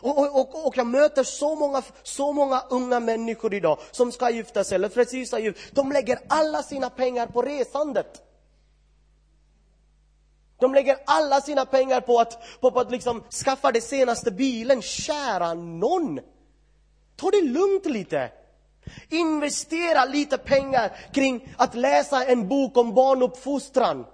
Och, 0.01 0.19
och, 0.19 0.41
och, 0.41 0.67
och, 0.67 0.77
jag 0.77 0.87
möter 0.87 1.25
så 1.25 1.55
många, 1.55 1.83
så 2.03 2.33
många 2.33 2.63
unga 2.71 3.01
människor 3.01 3.55
idag 3.55 3.79
som 3.91 4.13
ska 4.13 4.31
gifta 4.31 4.65
sig 4.65 4.75
eller 4.75 4.89
precis 4.89 5.33
har 5.33 5.39
gift. 5.39 5.75
De 5.75 5.93
lägger 5.93 6.19
alla 6.29 6.63
sina 6.63 6.91
pengar 6.91 7.27
på 7.27 7.43
resandet. 7.43 8.23
De 10.59 10.75
lägger 10.75 10.99
alla 11.07 11.41
sina 11.41 11.67
pengar 11.67 12.01
på 12.01 12.19
att, 12.19 12.61
på, 12.61 12.71
på 12.71 12.81
att 12.81 12.91
liksom 12.91 13.25
skaffa 13.45 13.73
den 13.73 13.83
senaste 13.83 14.31
bilen. 14.31 14.83
Kära 14.83 15.55
någon! 15.55 16.21
Ta 17.17 17.31
det 17.31 17.43
lugnt 17.43 17.87
lite. 17.87 18.31
Investera 19.09 20.05
lite 20.05 20.39
pengar 20.39 20.97
kring 21.13 21.55
att 21.57 21.75
läsa 21.75 22.25
en 22.25 22.49
bok 22.49 22.77
om 22.77 22.95
barnuppfostran. 22.95 24.05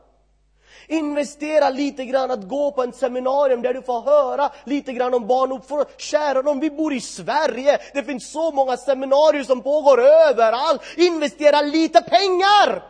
Investera 0.92 1.70
lite 1.70 2.04
grann 2.04 2.30
att 2.30 2.48
gå 2.48 2.72
på 2.72 2.82
ett 2.82 2.96
seminarium 2.96 3.62
där 3.62 3.74
du 3.74 3.82
får 3.82 4.00
höra 4.00 4.50
lite 4.64 4.92
grann 4.92 5.14
om 5.14 5.26
barnuppfostran. 5.26 5.86
Kära 5.96 6.42
någon, 6.42 6.60
vi 6.60 6.70
bor 6.70 6.92
i 6.92 7.00
Sverige. 7.00 7.78
Det 7.94 8.02
finns 8.02 8.32
så 8.32 8.50
många 8.50 8.76
seminarier 8.76 9.44
som 9.44 9.62
pågår 9.62 10.00
överallt. 10.00 10.82
Investera 10.96 11.60
lite 11.62 12.02
pengar! 12.02 12.82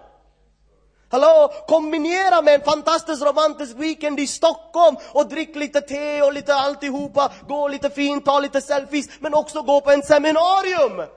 Hallå, 1.09 1.53
kombinera 1.69 2.43
med 2.43 2.55
en 2.55 2.61
fantastisk 2.61 3.23
romantisk 3.23 3.77
weekend 3.77 4.21
i 4.21 4.27
Stockholm 4.27 4.97
och 5.13 5.29
drick 5.29 5.57
lite 5.57 5.81
te 5.81 6.23
och 6.23 6.33
lite 6.33 6.55
alltihopa, 6.55 7.33
gå 7.49 7.69
lite 7.69 7.91
fint, 7.91 8.25
ta 8.25 8.41
lite 8.41 8.61
selfies, 8.61 9.09
men 9.21 9.35
också 9.35 9.63
gå 9.63 9.81
på 9.81 9.91
en 9.91 10.03
seminarium! 10.03 11.09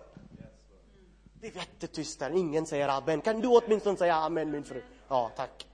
Det 1.41 1.47
är 1.47 1.55
jättetyst 1.55 2.19
där, 2.19 2.37
ingen 2.37 2.65
säger 2.65 2.87
amen. 2.87 3.21
Kan 3.21 3.41
du 3.41 3.47
åtminstone 3.47 3.97
säga 3.97 4.15
amen 4.15 4.51
min 4.51 4.63
fru? 4.63 4.81
Ja, 5.07 5.31
tack. 5.35 5.65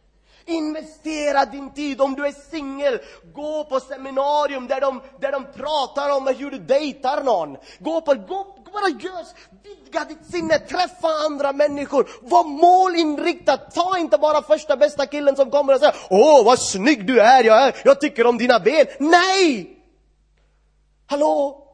Investera 0.45 1.45
din 1.45 1.73
tid. 1.73 2.01
Om 2.01 2.13
du 2.13 2.27
är 2.27 2.51
singel, 2.51 2.99
gå 3.34 3.63
på 3.63 3.80
seminarium 3.80 4.67
där 4.67 4.82
de, 4.82 5.01
där 5.19 5.32
de 5.32 5.45
pratar 5.45 6.17
om 6.17 6.27
hur 6.27 6.51
du 6.51 6.60
dejtar 6.60 7.23
någon. 7.23 7.58
Gå 7.80 8.01
på, 8.01 8.13
gå, 8.13 8.56
bara 8.73 8.89
gör, 8.89 9.25
vidga 9.63 10.06
ditt 10.06 10.32
sinne, 10.32 10.60
träffa 10.60 11.08
andra 11.25 11.54
människor. 11.54 12.10
Var 12.21 12.43
målinriktad. 12.43 13.58
Ta 13.58 13.97
inte 13.97 14.17
bara 14.17 14.41
första 14.41 14.77
bästa 14.77 15.06
killen 15.06 15.36
som 15.36 15.51
kommer 15.51 15.73
och 15.73 15.80
säger 15.80 15.95
Åh, 16.10 16.45
vad 16.45 16.60
snygg 16.60 17.08
du 17.08 17.21
är, 17.21 17.43
jag, 17.43 17.67
är, 17.67 17.75
jag 17.84 18.01
tycker 18.01 18.25
om 18.25 18.38
dina 18.38 18.60
ben. 18.60 18.86
Nej! 18.99 19.77
Hallå? 21.08 21.67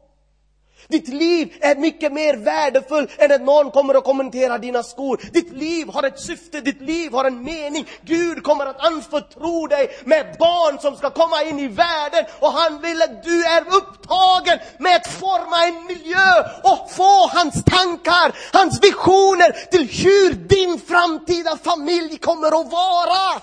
Ditt 0.88 1.08
liv 1.08 1.54
är 1.60 1.76
mycket 1.76 2.12
mer 2.12 2.36
värdefullt 2.36 3.10
än 3.18 3.32
att 3.32 3.40
någon 3.40 3.70
kommer 3.70 3.96
och 3.96 4.04
kommenterar 4.04 4.58
dina 4.58 4.82
skor. 4.82 5.20
Ditt 5.32 5.52
liv 5.52 5.88
har 5.88 6.02
ett 6.02 6.20
syfte, 6.20 6.60
ditt 6.60 6.80
liv 6.80 7.12
har 7.12 7.24
en 7.24 7.42
mening. 7.42 7.86
Gud 8.02 8.42
kommer 8.42 8.66
att 8.66 8.86
anförtro 8.86 9.66
dig 9.66 9.90
med 10.04 10.36
barn 10.38 10.78
som 10.80 10.96
ska 10.96 11.10
komma 11.10 11.42
in 11.42 11.58
i 11.58 11.68
världen 11.68 12.24
och 12.40 12.52
han 12.52 12.80
vill 12.80 13.02
att 13.02 13.24
du 13.24 13.44
är 13.44 13.60
upptagen 13.60 14.58
med 14.78 14.96
att 14.96 15.06
forma 15.06 15.66
en 15.66 15.86
miljö 15.86 16.32
och 16.62 16.90
få 16.90 17.28
hans 17.28 17.64
tankar, 17.64 18.34
hans 18.52 18.82
visioner 18.82 19.70
till 19.70 19.88
hur 19.88 20.32
din 20.32 20.80
framtida 20.80 21.56
familj 21.56 22.18
kommer 22.18 22.60
att 22.60 22.72
vara. 22.72 23.42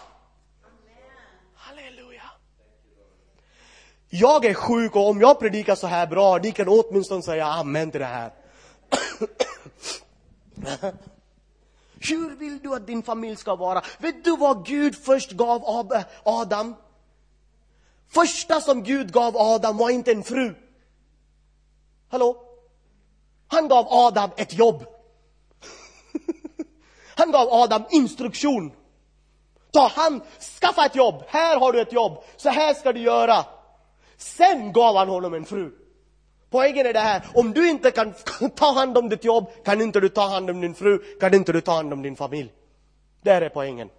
Jag 4.17 4.45
är 4.45 4.53
sjuk 4.53 4.95
och 4.95 5.09
om 5.09 5.21
jag 5.21 5.39
predikar 5.39 5.75
så 5.75 5.87
här 5.87 6.07
bra, 6.07 6.37
ni 6.37 6.51
kan 6.51 6.67
åtminstone 6.67 7.21
säga 7.21 7.45
amen 7.45 7.91
till 7.91 7.99
det 7.99 8.05
här. 8.05 8.31
Hur 11.99 12.35
vill 12.35 12.59
du 12.59 12.75
att 12.75 12.87
din 12.87 13.03
familj 13.03 13.35
ska 13.35 13.55
vara? 13.55 13.81
Vet 13.97 14.23
du 14.23 14.37
vad 14.37 14.65
Gud 14.65 14.95
först 14.95 15.31
gav 15.31 15.63
Adam? 16.23 16.75
Första 18.07 18.61
som 18.61 18.83
Gud 18.83 19.11
gav 19.11 19.37
Adam 19.37 19.77
var 19.77 19.89
inte 19.89 20.11
en 20.11 20.23
fru. 20.23 20.55
Hallå? 22.09 22.43
Han 23.47 23.67
gav 23.67 23.87
Adam 23.89 24.29
ett 24.37 24.53
jobb. 24.53 24.85
Han 27.15 27.31
gav 27.31 27.47
Adam 27.53 27.83
instruktion. 27.91 28.71
Ta 29.71 29.87
hand, 29.87 30.21
skaffa 30.59 30.85
ett 30.85 30.95
jobb. 30.95 31.23
Här 31.27 31.59
har 31.59 31.71
du 31.73 31.81
ett 31.81 31.93
jobb. 31.93 32.23
Så 32.37 32.49
här 32.49 32.73
ska 32.73 32.93
du 32.93 32.99
göra. 32.99 33.45
Sen 34.17 34.73
gav 34.73 34.95
han 34.95 35.09
honom 35.09 35.33
en 35.33 35.45
fru. 35.45 35.71
Poängen 36.49 36.85
är 36.85 36.93
det 36.93 36.99
här, 36.99 37.21
om 37.33 37.53
du 37.53 37.69
inte 37.69 37.91
kan 37.91 38.13
ta 38.55 38.71
hand 38.71 38.97
om 38.97 39.09
ditt 39.09 39.23
jobb, 39.23 39.51
kan 39.65 39.81
inte 39.81 39.99
du 39.99 40.09
ta 40.09 40.27
hand 40.27 40.49
om 40.49 40.61
din 40.61 40.75
fru, 40.75 40.97
kan 41.19 41.33
inte 41.33 41.51
du 41.51 41.61
ta 41.61 41.71
hand 41.71 41.93
om 41.93 42.01
din 42.01 42.15
familj. 42.15 42.53
Där 43.21 43.41
är 43.41 43.49
poängen. 43.49 43.89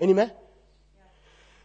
Är 0.00 0.06
ni 0.06 0.14
med? 0.14 0.30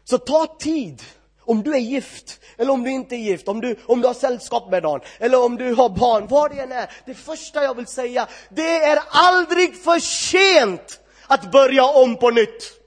Så 0.03 0.17
ta 0.17 0.55
tid. 0.59 1.03
Om 1.41 1.63
du 1.63 1.73
är 1.73 1.79
gift, 1.79 2.39
eller 2.57 2.73
om 2.73 2.83
du 2.83 2.91
inte 2.91 3.15
är 3.15 3.17
gift, 3.17 3.47
om 3.47 3.61
du, 3.61 3.75
om 3.85 4.01
du 4.01 4.07
har 4.07 4.13
sällskap 4.13 4.71
med 4.71 4.83
någon, 4.83 4.99
eller 5.19 5.43
om 5.43 5.55
du 5.55 5.73
har 5.73 5.89
barn, 5.89 6.27
vad 6.27 6.51
det 6.51 6.61
än 6.61 6.71
är. 6.71 6.91
Det 7.05 7.13
första 7.13 7.63
jag 7.63 7.75
vill 7.75 7.87
säga, 7.87 8.27
det 8.49 8.83
är 8.83 8.99
aldrig 9.07 9.83
för 9.83 9.99
sent 9.99 10.99
att 11.27 11.51
börja 11.51 11.85
om 11.85 12.15
på 12.15 12.29
nytt. 12.29 12.78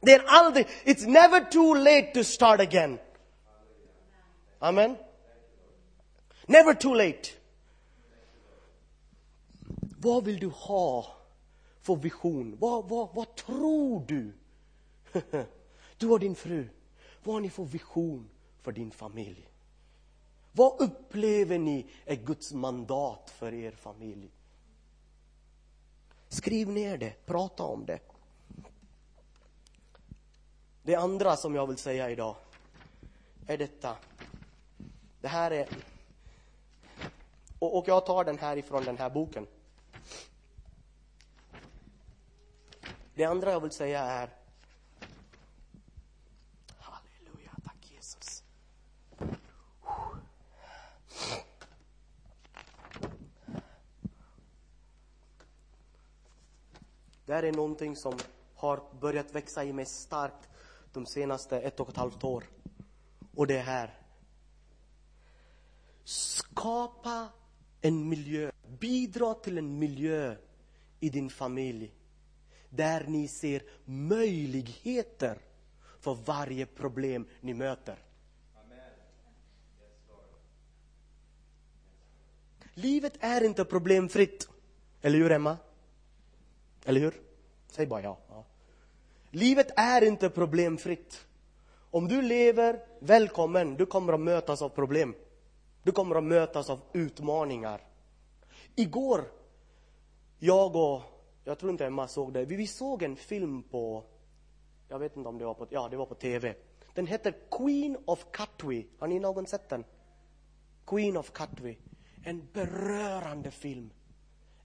Det 0.00 0.12
är 0.12 0.24
aldrig, 0.26 0.66
it's 0.84 1.06
never 1.06 1.50
too 1.50 1.74
late 1.74 2.10
to 2.14 2.24
start 2.24 2.60
again. 2.60 2.98
Amen. 4.58 4.96
Never 6.46 6.74
too 6.74 6.94
late. 6.94 7.30
Vad 9.98 10.24
vill 10.24 10.38
du 10.38 10.46
ha 10.46 11.06
för 11.80 11.96
vision? 11.96 12.56
Vad, 12.58 12.88
vad, 12.88 13.14
vad 13.14 13.34
tror 13.34 14.04
du? 14.06 14.32
Du 15.98 16.10
och 16.10 16.20
din 16.20 16.34
fru. 16.34 16.68
Vad 17.24 17.34
har 17.34 17.40
ni 17.40 17.50
för 17.50 17.64
vision 17.64 18.30
för 18.62 18.72
din 18.72 18.90
familj? 18.90 19.48
Vad 20.52 20.80
upplever 20.80 21.58
ni 21.58 21.86
är 22.04 22.16
Guds 22.16 22.52
mandat 22.52 23.30
för 23.30 23.54
er 23.54 23.72
familj? 23.72 24.30
Skriv 26.28 26.68
ner 26.68 26.98
det, 26.98 27.26
prata 27.26 27.62
om 27.62 27.86
det. 27.86 27.98
Det 30.82 30.94
andra 30.94 31.36
som 31.36 31.54
jag 31.54 31.66
vill 31.66 31.78
säga 31.78 32.10
idag 32.10 32.36
är 33.46 33.58
detta. 33.58 33.96
Det 35.20 35.28
här 35.28 35.50
är... 35.50 35.68
Och, 37.58 37.78
och 37.78 37.88
jag 37.88 38.06
tar 38.06 38.24
den 38.24 38.38
här 38.38 38.56
ifrån 38.56 38.84
den 38.84 38.98
här 38.98 39.10
boken. 39.10 39.46
Det 43.14 43.24
andra 43.24 43.50
jag 43.50 43.60
vill 43.60 43.70
säga 43.70 44.02
är 44.02 44.30
Halleluja, 46.78 47.50
tack 47.64 47.92
Jesus. 47.94 48.44
Det 57.26 57.34
här 57.34 57.42
är 57.42 57.52
någonting 57.52 57.96
som 57.96 58.18
har 58.54 58.80
börjat 59.00 59.34
växa 59.34 59.64
i 59.64 59.72
mig 59.72 59.86
starkt 59.86 60.48
de 60.92 61.06
senaste 61.06 61.60
ett 61.60 61.80
och 61.80 61.88
ett 61.88 61.96
halvt 61.96 62.24
år. 62.24 62.44
Och 63.34 63.46
det 63.46 63.58
är 63.58 63.62
här. 63.62 63.98
Skapa 66.04 67.28
en 67.80 68.08
miljö, 68.08 68.50
bidra 68.78 69.34
till 69.34 69.58
en 69.58 69.78
miljö 69.78 70.36
i 71.00 71.10
din 71.10 71.30
familj 71.30 71.94
där 72.70 73.04
ni 73.06 73.28
ser 73.28 73.62
möjligheter 73.84 75.38
för 76.00 76.14
varje 76.14 76.66
problem 76.66 77.26
ni 77.40 77.54
möter. 77.54 77.98
Livet 82.74 83.12
är 83.20 83.44
inte 83.44 83.64
problemfritt. 83.64 84.48
Eller 85.02 85.18
hur, 85.18 85.30
Emma? 85.30 85.56
Eller 86.84 87.00
hur? 87.00 87.20
Säg 87.66 87.86
bara 87.86 88.02
ja. 88.02 88.18
ja. 88.28 88.44
Livet 89.30 89.70
är 89.76 90.04
inte 90.04 90.30
problemfritt. 90.30 91.26
Om 91.90 92.08
du 92.08 92.22
lever, 92.22 92.80
välkommen, 92.98 93.76
du 93.76 93.86
kommer 93.86 94.12
att 94.12 94.20
mötas 94.20 94.62
av 94.62 94.68
problem. 94.68 95.14
Du 95.82 95.92
kommer 95.92 96.16
att 96.16 96.24
mötas 96.24 96.70
av 96.70 96.80
utmaningar. 96.92 97.80
Igår, 98.74 99.24
jag 100.38 100.76
och, 100.76 101.02
jag 101.44 101.58
tror 101.58 101.72
inte 101.72 101.86
Emma 101.86 102.08
såg 102.08 102.32
det, 102.32 102.44
vi 102.44 102.66
såg 102.66 103.02
en 103.02 103.16
film 103.16 103.62
på, 103.62 104.04
jag 104.88 104.98
vet 104.98 105.16
inte 105.16 105.28
om 105.28 105.38
det 105.38 105.44
var 105.44 105.54
på, 105.54 105.66
ja 105.70 105.88
det 105.88 105.96
var 105.96 106.06
på 106.06 106.14
TV. 106.14 106.54
Den 106.94 107.06
heter 107.06 107.34
Queen 107.50 107.96
of 108.04 108.26
Katwe. 108.32 108.84
Har 108.98 109.08
ni 109.08 109.18
någon 109.18 109.46
sett 109.46 109.68
den? 109.68 109.84
Queen 110.86 111.16
of 111.16 111.32
Katwe. 111.32 111.76
En 112.24 112.48
berörande 112.52 113.50
film. 113.50 113.90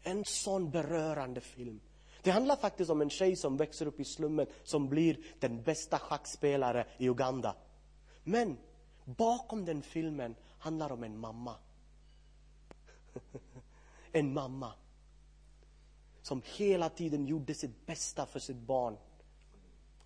En 0.03 0.25
sån 0.25 0.69
berörande 0.69 1.41
film. 1.41 1.79
Det 2.25 2.31
handlar 2.31 2.55
faktiskt 2.55 2.89
om 2.89 3.01
en 3.01 3.09
tjej 3.09 3.35
som 3.35 3.57
växer 3.57 3.85
upp 3.85 3.99
i 3.99 4.05
slummen 4.05 4.47
som 4.63 4.89
blir 4.89 5.17
den 5.39 5.63
bästa 5.63 5.99
schackspelare 5.99 6.87
i 6.97 7.09
Uganda. 7.09 7.55
Men 8.23 8.57
bakom 9.03 9.65
den 9.65 9.81
filmen 9.81 10.35
handlar 10.59 10.91
om 10.91 11.03
en 11.03 11.19
mamma. 11.19 11.55
en 14.11 14.33
mamma 14.33 14.73
som 16.21 16.41
hela 16.45 16.89
tiden 16.89 17.25
gjorde 17.25 17.53
sitt 17.53 17.85
bästa 17.85 18.25
för 18.25 18.39
sitt 18.39 18.57
barn. 18.57 18.97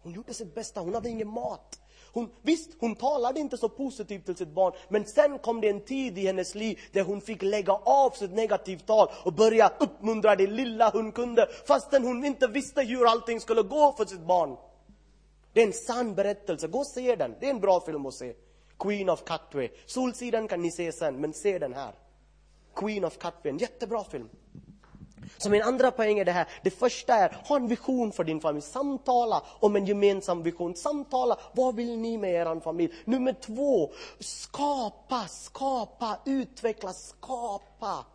Hon 0.04 0.14
gjorde 0.14 0.34
sitt 0.34 0.56
bästa, 0.56 0.82
hon 0.82 0.94
hade 0.94 1.10
ingen 1.10 1.28
mat. 1.28 1.80
Hon, 2.12 2.30
visst, 2.42 2.70
hon 2.80 2.96
talade 2.96 3.40
inte 3.40 3.58
så 3.58 3.70
positivt 3.70 4.26
till 4.26 4.36
sitt 4.36 4.54
barn, 4.54 4.74
men 4.90 5.06
sen 5.06 5.40
kom 5.40 5.62
det 5.62 5.70
en 5.70 5.86
tid 5.86 6.18
i 6.18 6.26
hennes 6.26 6.56
liv 6.56 6.80
där 6.92 7.04
hon 7.04 7.22
fick 7.22 7.42
lägga 7.42 7.74
av 7.74 8.10
sitt 8.12 8.32
negativt 8.32 8.86
tal 8.88 9.08
och 9.24 9.34
börja 9.34 9.72
uppmuntra 9.80 10.36
det 10.36 10.48
lilla 10.48 10.90
hon 10.90 11.12
kunde, 11.12 11.48
fastän 11.68 12.04
hon 12.04 12.26
inte 12.26 12.48
visste 12.48 12.82
hur 12.82 13.06
allting 13.12 13.40
skulle 13.40 13.62
gå 13.62 13.94
för 13.98 14.06
sitt 14.06 14.26
barn. 14.26 14.58
Det 15.54 15.62
är 15.62 15.68
en 15.68 15.74
sann 15.74 16.16
berättelse, 16.16 16.68
gå 16.68 16.80
och 16.80 16.88
se 16.88 17.16
den. 17.16 17.36
Det 17.40 17.46
är 17.46 17.50
en 17.50 17.60
bra 17.60 17.82
film 17.82 18.06
att 18.06 18.14
se. 18.14 18.34
Queen 18.80 19.10
of 19.10 19.24
Katwe. 19.24 19.70
Solsidan 19.86 20.48
kan 20.48 20.62
ni 20.62 20.72
se 20.72 20.92
sen, 20.92 21.22
men 21.22 21.34
se 21.34 21.60
den 21.60 21.74
här. 21.74 21.94
Queen 22.76 23.06
of 23.06 23.18
Katwe, 23.18 23.50
en 23.50 23.58
jättebra 23.58 24.04
film. 24.04 24.30
Så 25.38 25.50
min 25.50 25.62
andra 25.62 25.92
poäng 25.92 26.20
är 26.20 26.26
det 26.26 26.32
här. 26.32 26.48
Det 26.64 26.72
första 26.72 27.16
är, 27.16 27.38
ha 27.46 27.56
en 27.56 27.68
vision 27.68 28.12
för 28.12 28.24
din 28.24 28.42
familj. 28.42 28.66
Samtala 28.66 29.44
om 29.60 29.76
en 29.76 29.86
gemensam 29.86 30.44
vision. 30.44 30.76
Samtala, 30.76 31.40
vad 31.54 31.76
vill 31.76 31.98
ni 31.98 32.18
med 32.18 32.34
er 32.34 32.60
familj? 32.60 32.94
Nummer 33.06 33.34
två, 33.34 33.92
skapa, 34.20 35.28
skapa, 35.28 36.20
utveckla, 36.26 36.94
skapa. 36.94 38.06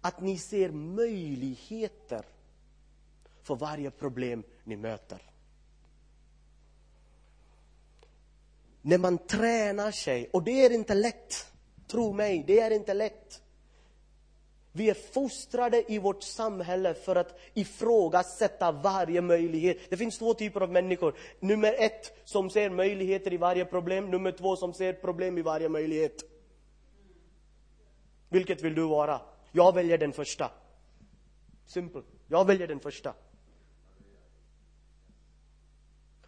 Att 0.00 0.20
ni 0.20 0.38
ser 0.38 0.70
möjligheter 0.70 2.24
för 3.42 3.54
varje 3.54 3.90
problem 3.90 4.42
ni 4.64 4.76
möter. 4.76 5.22
När 8.82 8.98
man 8.98 9.18
tränar 9.18 9.90
sig, 9.90 10.30
och 10.32 10.42
det 10.42 10.64
är 10.64 10.70
inte 10.70 10.94
lätt, 10.94 11.52
tro 11.86 12.12
mig, 12.12 12.44
det 12.46 12.60
är 12.60 12.70
inte 12.70 12.94
lätt. 12.94 13.43
Vi 14.76 14.90
är 14.90 14.94
fostrade 14.94 15.92
i 15.92 15.98
vårt 15.98 16.22
samhälle 16.22 16.94
för 16.94 17.16
att 17.16 17.38
ifrågasätta 17.54 18.72
varje 18.72 19.20
möjlighet. 19.20 19.90
Det 19.90 19.96
finns 19.96 20.18
två 20.18 20.34
typer 20.34 20.60
av 20.60 20.72
människor. 20.72 21.14
Nummer 21.40 21.74
ett, 21.78 22.12
som 22.24 22.50
ser 22.50 22.70
möjligheter 22.70 23.32
i 23.32 23.36
varje 23.36 23.64
problem. 23.64 24.10
Nummer 24.10 24.32
två, 24.32 24.56
som 24.56 24.72
ser 24.72 24.92
problem 24.92 25.38
i 25.38 25.42
varje 25.42 25.68
möjlighet. 25.68 26.24
Vilket 28.28 28.62
vill 28.62 28.74
du 28.74 28.82
vara? 28.82 29.20
Jag 29.52 29.74
väljer 29.74 29.98
den 29.98 30.12
första. 30.12 30.50
Simple. 31.66 32.02
Jag 32.28 32.44
väljer 32.44 32.68
den 32.68 32.80
första. 32.80 33.14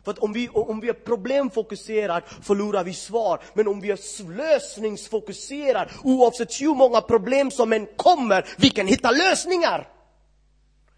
För 0.07 0.11
att 0.11 0.19
om 0.19 0.33
vi, 0.33 0.49
om 0.49 0.81
vi 0.81 0.89
är 0.89 0.93
problemfokuserade 0.93 2.27
förlorar 2.43 2.85
vi 2.85 2.95
svar. 2.95 3.41
Men 3.55 3.69
om 3.69 3.81
vi 3.81 3.91
är 3.91 4.37
lösningsfokuserade, 4.37 5.91
oavsett 6.05 6.61
hur 6.61 6.75
många 6.75 7.01
problem 7.01 7.51
som 7.51 7.73
än 7.73 7.87
kommer, 7.97 8.49
vi 8.59 8.71
kan 8.71 8.87
hitta 8.87 9.11
lösningar. 9.11 9.89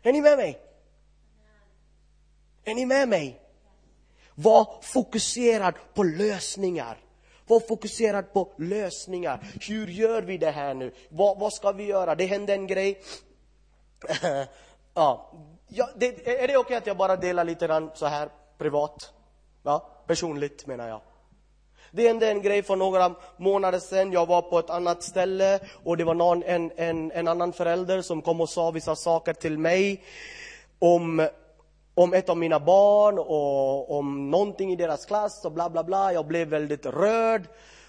Är 0.03 0.13
ni 0.13 0.21
med 0.21 0.37
mig? 0.39 0.59
Är 2.65 2.75
ni 2.75 2.87
med 2.87 3.09
mig? 3.09 3.41
Var 4.35 4.69
fokuserad 4.83 5.75
på 5.95 6.03
lösningar. 6.03 6.99
Var 7.47 7.61
fokuserad 7.61 8.33
på 8.33 8.53
lösningar. 8.59 9.41
Hur 9.61 9.87
gör 9.87 10.23
vi 10.23 10.39
det 10.39 10.51
här 10.51 10.75
nu? 10.75 10.95
Vad, 11.09 11.39
vad 11.39 11.53
ska 11.53 11.73
vi 11.73 11.85
göra? 11.85 12.15
Det 12.15 12.27
hände 12.27 12.53
en 12.53 12.67
grej. 12.67 13.03
ja, 14.95 15.31
det, 15.97 16.07
är 16.07 16.49
det 16.49 16.57
okej 16.57 16.59
okay 16.59 16.77
att 16.77 16.87
jag 16.87 16.97
bara 16.97 17.17
delar 17.17 17.45
lite 17.45 17.67
grann 17.67 17.91
så 17.95 18.07
här? 18.07 18.29
Privat. 18.59 19.13
Ja, 19.63 20.05
personligt 20.07 20.67
menar 20.67 20.89
jag. 20.89 21.01
Det 21.91 22.09
hände 22.09 22.31
en 22.31 22.43
grej 22.43 22.63
för 22.63 22.77
några 22.77 23.15
månader 23.37 23.79
sedan. 23.79 24.13
Jag 24.13 24.27
var 24.27 24.43
på 24.43 24.59
ett 24.59 24.71
annat 24.71 25.03
ställe 25.03 25.61
och 25.85 25.97
det 25.97 26.05
var 26.05 26.15
någon, 26.15 26.43
en, 26.43 26.73
en, 26.77 27.13
en 27.13 27.29
annan 27.29 27.53
förälder 27.53 28.03
som 28.03 28.23
kom 28.23 28.41
och 28.41 28.49
sa 28.49 28.71
vissa 28.71 28.97
saker 28.97 29.33
till 29.33 29.59
mig 29.59 30.03
om, 30.79 31.29
om 31.95 32.15
ett 32.15 32.29
av 32.29 32.37
mina 32.37 32.61
barn 32.61 33.19
och 33.19 33.99
om 33.99 34.31
någonting 34.31 34.73
i 34.73 34.77
deras 34.77 35.07
klass 35.07 35.45
och 35.45 35.53
bla 35.53 35.71
bla 35.71 35.85
bla. 35.85 36.13
Jag 36.13 36.27
blev 36.27 36.49
väldigt 36.49 36.87
rörd, 36.87 37.43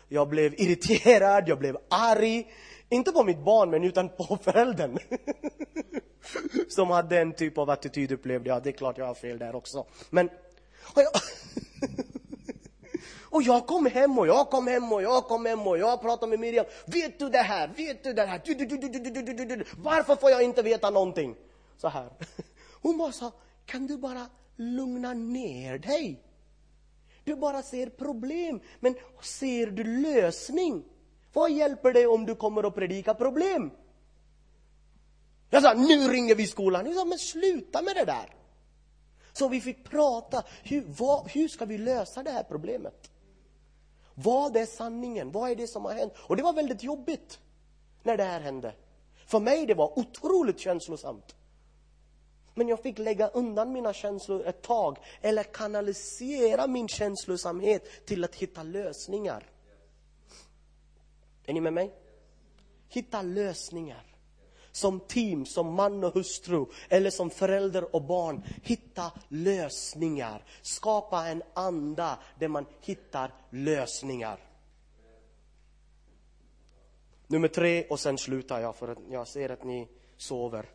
jag 0.07 0.29
blev 0.29 0.53
irriterad, 0.53 1.47
jag 1.47 1.59
blev 1.59 1.77
arg. 1.89 2.47
Inte 2.89 3.11
på 3.11 3.23
mitt 3.23 3.39
barn, 3.39 3.69
men 3.69 3.83
utan 3.83 4.09
på 4.09 4.37
föräldern. 4.43 4.97
som 6.69 6.89
hade 6.89 7.19
en 7.19 7.33
typ 7.33 7.57
av 7.57 7.69
attityd 7.69 8.11
upplevde 8.11 8.49
jag. 8.49 8.63
Det 8.63 8.69
är 8.69 8.73
klart 8.73 8.97
jag 8.97 9.05
har 9.05 9.13
fel 9.13 9.37
där 9.39 9.55
också. 9.55 9.85
Men 10.09 10.29
och 10.93 11.01
jag, 11.01 11.11
och 13.29 13.43
jag 13.43 13.67
kom 13.67 13.85
hem 13.85 14.19
och 14.19 14.27
jag 14.27 14.49
kom 14.49 14.67
hem 14.67 14.93
och 14.93 15.01
jag 15.01 15.23
kom 15.23 15.45
hem 15.45 15.67
och 15.67 15.77
jag 15.77 16.01
pratade 16.01 16.29
med 16.29 16.39
Miriam. 16.39 16.65
Vet 16.85 17.19
du 17.19 17.29
det 17.29 17.37
här? 17.37 17.67
Vet 17.67 18.03
du 18.03 18.13
det 18.13 18.25
här? 18.25 18.41
Du, 18.45 18.53
du, 18.53 19.45
du, 19.45 19.65
Varför 19.77 20.15
får 20.15 20.31
jag 20.31 20.43
inte 20.43 20.61
veta 20.61 20.89
någonting? 20.89 21.35
Så 21.77 21.87
här. 21.87 22.09
Hon 22.81 22.97
bara 22.97 23.11
sa, 23.11 23.31
kan 23.65 23.87
du 23.87 23.97
bara 23.97 24.25
lugna 24.55 25.13
ner 25.13 25.77
dig? 25.77 26.23
Du 27.23 27.35
bara 27.35 27.63
ser 27.63 27.89
problem, 27.89 28.59
men 28.79 28.95
ser 29.21 29.67
du 29.67 29.83
lösning? 29.83 30.83
Vad 31.33 31.51
hjälper 31.51 31.93
det 31.93 32.07
om 32.07 32.25
du 32.25 32.35
kommer 32.35 32.65
och 32.65 32.75
predika 32.75 33.13
problem? 33.13 33.71
Jag 35.49 35.63
sa, 35.63 35.73
nu 35.73 36.07
ringer 36.07 36.35
vi 36.35 36.47
skolan. 36.47 36.85
Jag 36.85 36.95
sa, 36.95 37.05
men 37.05 37.17
sluta 37.17 37.81
med 37.81 37.95
det 37.95 38.05
där. 38.05 38.35
Så 39.39 39.47
vi 39.47 39.61
fick 39.61 39.83
prata, 39.83 40.43
hur, 40.63 40.83
vad, 40.87 41.29
hur 41.29 41.47
ska 41.47 41.65
vi 41.65 41.77
lösa 41.77 42.23
det 42.23 42.31
här 42.31 42.43
problemet? 42.43 43.11
Vad 44.13 44.57
är 44.57 44.65
sanningen? 44.65 45.31
Vad 45.31 45.51
är 45.51 45.55
det 45.55 45.67
som 45.67 45.85
har 45.85 45.93
hänt? 45.93 46.13
Och 46.17 46.35
det 46.35 46.43
var 46.43 46.53
väldigt 46.53 46.83
jobbigt 46.83 47.39
när 48.03 48.17
det 48.17 48.23
här 48.23 48.39
hände. 48.39 48.73
För 49.25 49.39
mig 49.39 49.65
det 49.65 49.73
var 49.73 49.99
otroligt 49.99 50.59
känslosamt. 50.59 51.35
Men 52.53 52.67
jag 52.67 52.79
fick 52.79 52.97
lägga 52.97 53.27
undan 53.27 53.73
mina 53.73 53.93
känslor 53.93 54.45
ett 54.45 54.61
tag, 54.61 54.97
eller 55.21 55.43
kanalisera 55.43 56.67
min 56.67 56.87
känslosamhet 56.87 58.05
till 58.05 58.23
att 58.23 58.35
hitta 58.35 58.63
lösningar. 58.63 59.49
Är 61.45 61.53
ni 61.53 61.61
med 61.61 61.73
mig? 61.73 61.93
Hitta 62.89 63.21
lösningar. 63.21 64.08
Som 64.71 64.99
team, 64.99 65.45
som 65.45 65.73
man 65.73 66.03
och 66.03 66.13
hustru, 66.13 66.65
eller 66.89 67.09
som 67.09 67.29
förälder 67.29 67.95
och 67.95 68.01
barn. 68.01 68.43
Hitta 68.63 69.11
lösningar. 69.27 70.43
Skapa 70.61 71.27
en 71.27 71.43
anda 71.53 72.19
där 72.39 72.47
man 72.47 72.65
hittar 72.81 73.33
lösningar. 73.49 74.39
Nummer 77.27 77.47
tre, 77.47 77.85
och 77.89 77.99
sen 77.99 78.17
slutar 78.17 78.59
jag 78.59 78.75
för 78.75 78.87
att 78.87 78.97
jag 79.09 79.27
ser 79.27 79.49
att 79.49 79.63
ni 79.63 79.87
sover. 80.17 80.65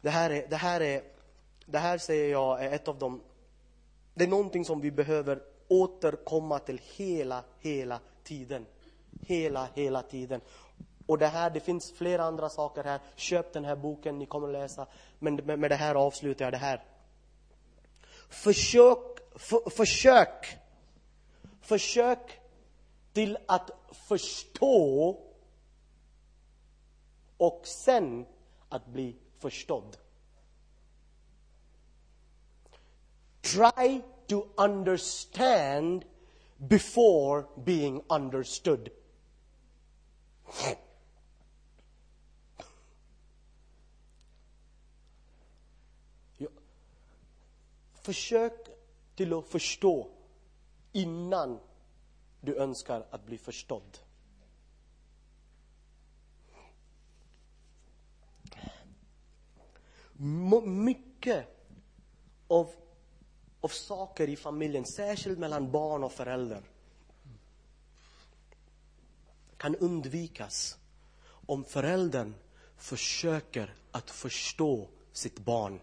Det 0.00 0.10
här, 0.10 0.30
är, 0.30 0.46
det 0.48 0.56
här, 0.56 0.80
är, 0.80 1.02
det 1.66 1.78
här 1.78 1.98
säger 1.98 2.30
jag 2.30 2.64
är 2.64 2.72
ett 2.72 2.88
av 2.88 2.98
de... 2.98 3.20
Det 4.14 4.24
är 4.24 4.28
någonting 4.28 4.64
som 4.64 4.80
vi 4.80 4.90
behöver 4.90 5.42
återkomma 5.68 6.58
till 6.58 6.80
hela, 6.96 7.44
hela 7.60 8.00
tiden. 8.24 8.66
Hela, 9.20 9.68
hela 9.74 10.02
tiden. 10.02 10.40
Och 11.06 11.18
det 11.18 11.26
här, 11.26 11.50
det 11.50 11.60
finns 11.60 11.92
flera 11.92 12.24
andra 12.24 12.48
saker 12.48 12.84
här. 12.84 13.00
Köp 13.16 13.52
den 13.52 13.64
här 13.64 13.76
boken, 13.76 14.18
ni 14.18 14.26
kommer 14.26 14.48
att 14.48 14.52
läsa. 14.52 14.86
Men 15.18 15.36
med 15.36 15.70
det 15.70 15.76
här 15.76 15.94
avslutar 15.94 16.44
jag 16.44 16.52
det 16.52 16.58
här. 16.58 16.84
Försök, 18.28 18.98
för, 19.36 19.70
försök, 19.70 20.58
försök 21.60 22.40
till 23.12 23.38
att 23.46 23.70
förstå 23.92 25.18
och 27.36 27.66
sen 27.66 28.26
att 28.68 28.86
bli 28.86 29.16
förstådd. 29.38 29.96
Try 33.40 34.00
to 34.26 34.46
understand 34.56 36.04
before 36.56 37.44
being 37.64 38.02
understood. 38.08 38.88
Försök 48.02 48.52
till 49.14 49.32
att 49.32 49.48
förstå 49.48 50.08
innan 50.92 51.60
du 52.40 52.56
önskar 52.56 53.06
att 53.10 53.26
bli 53.26 53.38
förstådd. 53.38 53.98
mycket 60.64 61.46
av, 62.48 62.70
av 63.60 63.68
saker 63.68 64.28
i 64.28 64.36
familjen, 64.36 64.84
särskilt 64.84 65.38
mellan 65.38 65.70
barn 65.70 66.04
och 66.04 66.12
föräldrar, 66.12 66.62
kan 69.56 69.76
undvikas 69.76 70.78
om 71.24 71.64
föräldern 71.64 72.34
försöker 72.76 73.74
att 73.90 74.10
förstå 74.10 74.88
sitt 75.12 75.38
barn 75.38 75.80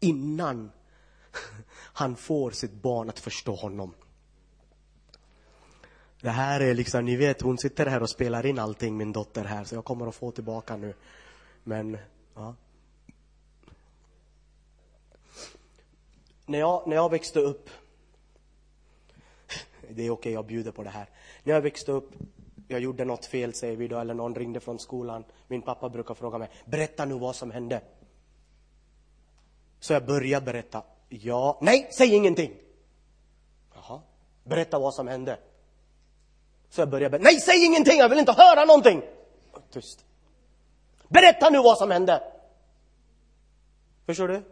innan 0.00 0.72
han 1.92 2.16
får 2.16 2.50
sitt 2.50 2.72
barn 2.72 3.08
att 3.08 3.18
förstå 3.18 3.54
honom. 3.54 3.94
Det 6.20 6.30
här 6.30 6.60
är 6.60 6.74
liksom, 6.74 7.04
ni 7.04 7.16
vet, 7.16 7.42
hon 7.42 7.58
sitter 7.58 7.86
här 7.86 8.02
och 8.02 8.10
spelar 8.10 8.46
in 8.46 8.58
allting, 8.58 8.96
min 8.96 9.12
dotter 9.12 9.44
här, 9.44 9.64
så 9.64 9.74
jag 9.74 9.84
kommer 9.84 10.06
att 10.06 10.14
få 10.14 10.30
tillbaka 10.30 10.76
nu. 10.76 10.94
Men, 11.64 11.98
ja. 12.34 12.54
När 16.46 16.58
jag, 16.58 16.86
när 16.86 16.96
jag 16.96 17.10
växte 17.10 17.40
upp, 17.40 17.70
det 19.80 19.88
är 19.88 19.92
okej, 19.92 20.10
okay, 20.10 20.32
jag 20.32 20.46
bjuder 20.46 20.72
på 20.72 20.82
det 20.82 20.90
här. 20.90 21.08
När 21.44 21.54
jag 21.54 21.60
växte 21.60 21.92
upp, 21.92 22.12
jag 22.68 22.80
gjorde 22.80 23.04
något 23.04 23.26
fel 23.26 23.54
säger 23.54 23.76
vi 23.76 23.88
då, 23.88 23.98
eller 23.98 24.14
någon 24.14 24.34
ringde 24.34 24.60
från 24.60 24.78
skolan. 24.78 25.24
Min 25.48 25.62
pappa 25.62 25.88
brukar 25.88 26.14
fråga 26.14 26.38
mig, 26.38 26.50
berätta 26.64 27.04
nu 27.04 27.18
vad 27.18 27.36
som 27.36 27.50
hände. 27.50 27.80
Så 29.80 29.92
jag 29.92 30.06
börjar 30.06 30.40
berätta. 30.40 30.82
Ja, 31.08 31.58
nej, 31.62 31.88
säg 31.92 32.14
ingenting! 32.14 32.52
Jaha, 33.74 34.00
berätta 34.44 34.78
vad 34.78 34.94
som 34.94 35.08
hände. 35.08 35.38
Så 36.68 36.80
jag 36.80 36.90
börjar 36.90 37.10
berätta. 37.10 37.24
Nej, 37.24 37.40
säg 37.40 37.64
ingenting, 37.64 37.98
jag 37.98 38.08
vill 38.08 38.18
inte 38.18 38.32
höra 38.32 38.64
någonting! 38.64 39.02
Tyst. 39.70 40.04
Berätta 41.08 41.50
nu 41.50 41.58
vad 41.58 41.78
som 41.78 41.90
hände! 41.90 42.32
Förstår 44.06 44.28
du? 44.28 44.42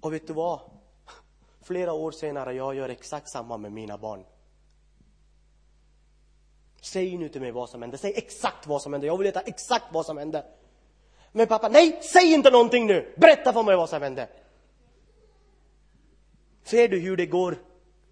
Och 0.00 0.12
vet 0.12 0.26
du 0.26 0.32
vad? 0.32 0.60
Flera 1.62 1.92
år 1.92 2.10
senare, 2.10 2.52
jag 2.52 2.74
gör 2.74 2.88
exakt 2.88 3.28
samma 3.28 3.56
med 3.56 3.72
mina 3.72 3.98
barn. 3.98 4.24
Säg 6.80 7.18
nu 7.18 7.28
till 7.28 7.40
mig 7.40 7.50
vad 7.50 7.68
som 7.68 7.82
hände. 7.82 7.98
Säg 7.98 8.12
exakt 8.16 8.66
vad 8.66 8.82
som 8.82 8.92
hände. 8.92 9.06
Jag 9.06 9.18
vill 9.18 9.26
veta 9.26 9.40
exakt 9.40 9.84
vad 9.92 10.06
som 10.06 10.18
hände. 10.18 10.44
Men 11.38 11.46
pappa, 11.46 11.68
nej, 11.68 11.98
säg 12.02 12.32
inte 12.32 12.50
någonting 12.50 12.86
nu. 12.86 13.12
Berätta 13.16 13.52
för 13.52 13.62
mig 13.62 13.76
vad 13.76 13.88
som 13.88 14.02
hände. 14.02 14.28
Ser 16.62 16.88
du 16.88 16.98
hur 16.98 17.16
det 17.16 17.26
går? 17.26 17.56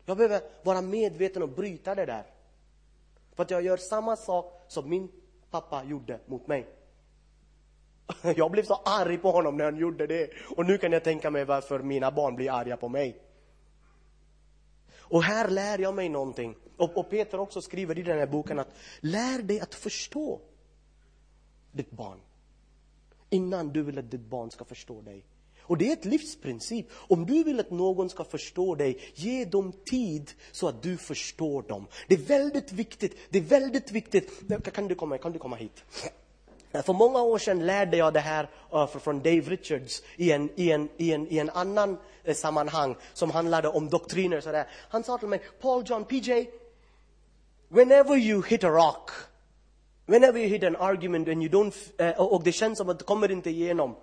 Jag 0.04 0.16
behöver 0.16 0.40
vara 0.62 0.82
medveten 0.82 1.42
och 1.42 1.48
bryta 1.48 1.94
det 1.94 2.06
där. 2.06 2.24
För 3.34 3.42
att 3.42 3.50
jag 3.50 3.62
gör 3.62 3.76
samma 3.76 4.16
sak 4.16 4.64
som 4.68 4.90
min 4.90 5.08
pappa 5.50 5.84
gjorde 5.84 6.20
mot 6.26 6.46
mig. 6.46 6.66
Jag 8.36 8.50
blev 8.50 8.62
så 8.62 8.74
arg 8.84 9.18
på 9.18 9.30
honom 9.30 9.56
när 9.56 9.64
han 9.64 9.76
gjorde 9.76 10.06
det. 10.06 10.30
Och 10.56 10.66
nu 10.66 10.78
kan 10.78 10.92
jag 10.92 11.04
tänka 11.04 11.30
mig 11.30 11.44
varför 11.44 11.78
mina 11.78 12.10
barn 12.10 12.36
blir 12.36 12.50
arga 12.50 12.76
på 12.76 12.88
mig. 12.88 13.22
Och 14.98 15.22
här 15.22 15.48
lär 15.48 15.78
jag 15.78 15.94
mig 15.94 16.08
någonting. 16.08 16.56
Och, 16.76 16.96
och 16.96 17.10
Peter 17.10 17.40
också 17.40 17.62
skriver 17.62 17.98
i 17.98 18.02
den 18.02 18.18
här 18.18 18.26
boken 18.26 18.58
att 18.58 18.76
lär 19.00 19.42
dig 19.42 19.60
att 19.60 19.74
förstå 19.74 20.40
ditt 21.72 21.90
barn. 21.90 22.20
Innan 23.30 23.72
du 23.72 23.82
vill 23.82 23.98
att 23.98 24.10
ditt 24.10 24.20
barn 24.20 24.50
ska 24.50 24.64
förstå 24.64 25.00
dig. 25.00 25.24
Och 25.60 25.78
det 25.78 25.88
är 25.88 25.92
ett 25.92 26.04
livsprincip. 26.04 26.86
Om 26.92 27.26
du 27.26 27.44
vill 27.44 27.60
att 27.60 27.70
någon 27.70 28.10
ska 28.10 28.24
förstå 28.24 28.74
dig, 28.74 28.98
ge 29.14 29.44
dem 29.44 29.72
tid 29.72 30.32
så 30.52 30.68
att 30.68 30.82
du 30.82 30.96
förstår 30.96 31.62
dem. 31.62 31.86
Det 32.08 32.14
är 32.14 32.18
väldigt 32.18 32.72
viktigt. 32.72 33.16
Det 33.30 33.38
är 33.38 33.42
väldigt 33.42 33.92
viktigt. 33.92 34.30
Kan 34.72 34.88
du 34.88 34.94
komma, 34.94 35.18
kan 35.18 35.32
du 35.32 35.38
komma 35.38 35.56
hit? 35.56 35.84
För 36.84 36.92
många 36.92 37.22
år 37.22 37.38
sedan 37.38 37.66
lärde 37.66 37.96
jag 37.96 38.14
det 38.14 38.20
här 38.20 38.50
eh, 38.72 38.86
från 38.86 39.22
Dave 39.22 39.40
Richards 39.40 40.02
i 40.16 40.32
en, 40.32 40.50
i 40.56 40.70
en, 40.70 40.88
i 40.96 41.12
en, 41.12 41.28
i 41.28 41.38
en 41.38 41.50
annan 41.50 41.98
eh, 42.24 42.34
sammanhang 42.34 42.96
som 43.12 43.30
handlade 43.30 43.68
om 43.68 43.88
doktriner. 43.88 44.40
Sådär. 44.40 44.66
Han 44.88 45.04
sa 45.04 45.18
till 45.18 45.28
mig, 45.28 45.40
Paul 45.60 45.84
John, 45.86 46.04
PJ, 46.04 46.46
whenever 47.68 48.16
you 48.16 48.42
hit 48.46 48.64
a 48.64 48.68
rock, 48.68 49.10
whenever 50.06 50.38
you 50.38 50.48
hit 50.48 50.64
an 50.64 50.76
argument 50.76 51.28
and 51.28 51.42
you 51.42 51.50
don't, 51.50 51.74
uh, 52.00 52.20
och 52.20 52.42
det 52.42 52.52
känns 52.52 52.78
som 52.78 52.88
att 52.88 52.98
det 52.98 53.04
kommer 53.04 53.30
inte 53.30 53.50
igenom, 53.50 53.96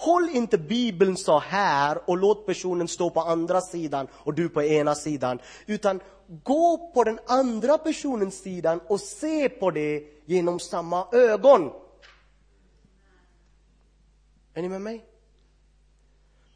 Håll 0.00 0.28
inte 0.32 0.58
Bibeln 0.58 1.16
så 1.16 1.38
här 1.38 2.10
och 2.10 2.16
låt 2.16 2.46
personen 2.46 2.88
stå 2.88 3.10
på 3.10 3.20
andra 3.20 3.60
sidan 3.60 4.08
och 4.12 4.34
du 4.34 4.48
på 4.48 4.62
ena 4.62 4.94
sidan. 4.94 5.38
Utan 5.66 6.00
gå 6.42 6.90
på 6.94 7.04
den 7.04 7.18
andra 7.26 7.78
personens 7.78 8.42
sidan 8.42 8.80
och 8.86 9.00
se 9.00 9.48
på 9.48 9.70
det 9.70 10.04
genom 10.24 10.60
samma 10.60 11.06
ögon. 11.12 11.70
Är 14.54 14.62
ni 14.62 14.68
med 14.68 14.80
mig? 14.80 15.09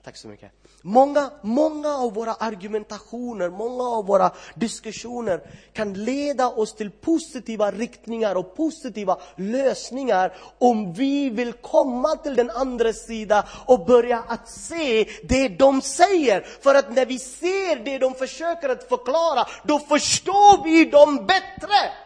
Tack 0.04 0.16
så 0.16 0.28
mycket. 0.28 0.52
Många, 0.82 1.30
många 1.42 1.88
av 1.88 2.14
våra 2.14 2.34
argumentationer, 2.34 3.50
många 3.50 3.84
av 3.84 4.06
våra 4.06 4.30
diskussioner 4.54 5.40
kan 5.72 5.94
leda 5.94 6.48
oss 6.48 6.74
till 6.74 6.90
positiva 6.90 7.70
riktningar 7.70 8.34
och 8.34 8.56
positiva 8.56 9.18
lösningar 9.36 10.36
om 10.58 10.92
vi 10.92 11.30
vill 11.30 11.52
komma 11.52 12.16
till 12.16 12.34
den 12.34 12.50
andra 12.50 12.92
sidan 12.92 13.44
och 13.66 13.86
börja 13.86 14.24
att 14.28 14.48
se 14.48 15.08
det 15.22 15.48
de 15.48 15.82
säger. 15.82 16.40
För 16.40 16.74
att 16.74 16.94
när 16.94 17.06
vi 17.06 17.18
ser 17.18 17.84
det 17.84 17.98
de 17.98 18.14
försöker 18.14 18.68
att 18.68 18.88
förklara, 18.88 19.46
då 19.62 19.78
förstår 19.78 20.64
vi 20.64 20.84
dem 20.84 21.16
bättre. 21.16 22.03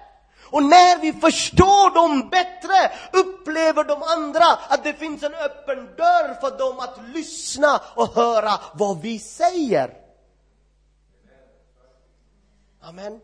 Och 0.51 0.63
när 0.63 1.01
vi 1.01 1.13
förstår 1.13 1.95
dem 1.95 2.29
bättre 2.29 2.93
upplever 3.13 3.85
de 3.85 4.03
andra 4.03 4.45
att 4.69 4.85
det 4.85 4.95
finns 4.95 5.23
en 5.23 5.35
öppen 5.35 5.87
dörr 5.97 6.41
för 6.41 6.59
dem 6.59 6.79
att 6.79 7.09
lyssna 7.15 7.81
och 7.97 8.15
höra 8.15 8.51
vad 8.75 9.01
vi 9.01 9.19
säger. 9.19 9.95
Amen. 12.81 13.21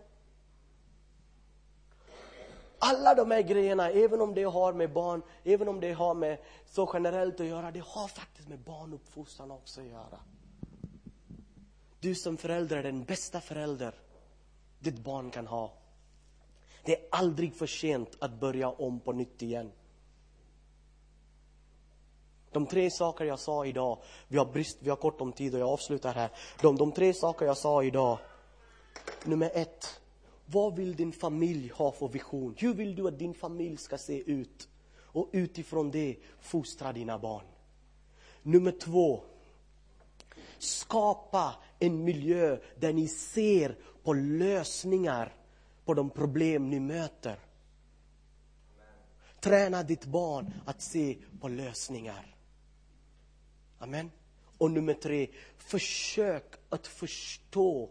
Alla 2.78 3.14
de 3.14 3.30
här 3.30 3.42
grejerna, 3.42 3.90
även 3.90 4.20
om 4.20 4.34
det 4.34 4.42
har 4.44 4.72
med 4.72 4.92
barn, 4.92 5.22
även 5.44 5.68
om 5.68 5.80
det 5.80 5.92
har 5.92 6.14
med 6.14 6.38
så 6.66 6.90
generellt 6.92 7.40
att 7.40 7.46
göra, 7.46 7.70
det 7.70 7.82
har 7.86 8.08
faktiskt 8.08 8.48
med 8.48 8.58
barnuppfostran 8.58 9.50
också 9.50 9.80
att 9.80 9.86
göra. 9.86 10.20
Du 12.00 12.14
som 12.14 12.36
förälder 12.36 12.76
är 12.76 12.82
den 12.82 13.04
bästa 13.04 13.40
förälder 13.40 13.94
ditt 14.78 14.98
barn 14.98 15.30
kan 15.30 15.46
ha. 15.46 15.72
Det 16.84 16.96
är 16.96 17.06
aldrig 17.10 17.54
för 17.54 17.66
sent 17.66 18.16
att 18.18 18.40
börja 18.40 18.68
om 18.68 19.00
på 19.00 19.12
nytt 19.12 19.42
igen. 19.42 19.72
De 22.52 22.66
tre 22.66 22.90
saker 22.90 23.24
jag 23.24 23.38
sa 23.38 23.66
idag, 23.66 23.98
vi 24.28 24.38
har 24.38 24.46
brist, 24.46 24.78
vi 24.80 24.90
har 24.90 24.96
kort 24.96 25.20
om 25.20 25.32
tid 25.32 25.54
och 25.54 25.60
jag 25.60 25.68
avslutar 25.68 26.14
här. 26.14 26.30
De, 26.60 26.76
de 26.76 26.92
tre 26.92 27.14
saker 27.14 27.46
jag 27.46 27.56
sa 27.56 27.82
idag. 27.82 28.18
Nummer 29.24 29.50
ett, 29.54 30.00
vad 30.46 30.76
vill 30.76 30.96
din 30.96 31.12
familj 31.12 31.68
ha 31.68 31.92
för 31.92 32.08
vision? 32.08 32.54
Hur 32.58 32.74
vill 32.74 32.96
du 32.96 33.08
att 33.08 33.18
din 33.18 33.34
familj 33.34 33.76
ska 33.76 33.98
se 33.98 34.30
ut? 34.30 34.68
Och 34.96 35.28
utifrån 35.32 35.90
det 35.90 36.16
fostra 36.40 36.92
dina 36.92 37.18
barn. 37.18 37.44
Nummer 38.42 38.72
två, 38.72 39.20
skapa 40.58 41.54
en 41.78 42.04
miljö 42.04 42.58
där 42.78 42.92
ni 42.92 43.08
ser 43.08 43.76
på 44.02 44.12
lösningar 44.12 45.32
på 45.84 45.94
de 45.94 46.10
problem 46.10 46.70
ni 46.70 46.80
möter. 46.80 47.38
Träna 49.40 49.82
ditt 49.82 50.04
barn 50.04 50.54
att 50.64 50.82
se 50.82 51.18
på 51.40 51.48
lösningar. 51.48 52.36
Amen. 53.78 54.10
Och 54.58 54.70
nummer 54.70 54.94
tre, 54.94 55.28
försök 55.56 56.54
att 56.68 56.86
förstå, 56.86 57.90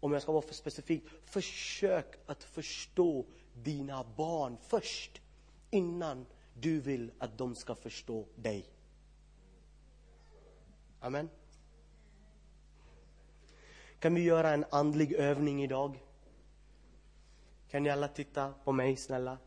om 0.00 0.12
jag 0.12 0.22
ska 0.22 0.32
vara 0.32 0.42
för 0.42 0.54
specifik, 0.54 1.04
försök 1.24 2.06
att 2.26 2.44
förstå 2.44 3.26
dina 3.54 4.04
barn 4.16 4.56
först 4.62 5.20
innan 5.70 6.26
du 6.54 6.80
vill 6.80 7.10
att 7.18 7.38
de 7.38 7.54
ska 7.54 7.74
förstå 7.74 8.26
dig. 8.36 8.66
Amen. 11.00 11.28
Kan 13.98 14.14
vi 14.14 14.22
göra 14.22 14.50
en 14.50 14.64
andlig 14.70 15.12
övning 15.12 15.62
idag? 15.62 15.98
Kan 17.70 17.82
ni 17.82 17.90
alla 17.90 18.08
titta 18.08 18.54
på 18.64 18.72
mig, 18.72 18.96
snälla? 18.96 19.38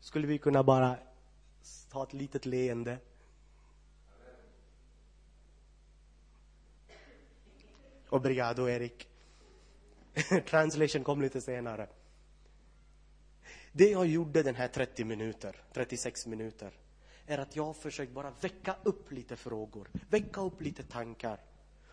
Skulle 0.00 0.26
vi 0.26 0.38
kunna 0.38 0.62
bara 0.62 0.96
ta 1.90 2.02
ett 2.02 2.12
litet 2.12 2.46
leende? 2.46 2.98
Obrigado, 8.08 8.68
Erik. 8.68 9.08
Translation 10.46 11.04
kom 11.04 11.22
lite 11.22 11.40
senare. 11.40 11.88
Det 13.72 13.90
jag 13.90 14.06
gjorde 14.06 14.42
den 14.42 14.54
här 14.54 14.68
30 14.68 15.04
minuter, 15.04 15.56
36 15.72 16.26
minuter, 16.26 16.70
är 17.26 17.38
att 17.38 17.56
jag 17.56 17.76
försökte 17.76 17.90
försökt 17.90 18.12
bara 18.12 18.32
väcka 18.40 18.76
upp 18.82 19.12
lite 19.12 19.36
frågor, 19.36 19.88
väcka 20.08 20.40
upp 20.40 20.60
lite 20.60 20.82
tankar 20.82 21.40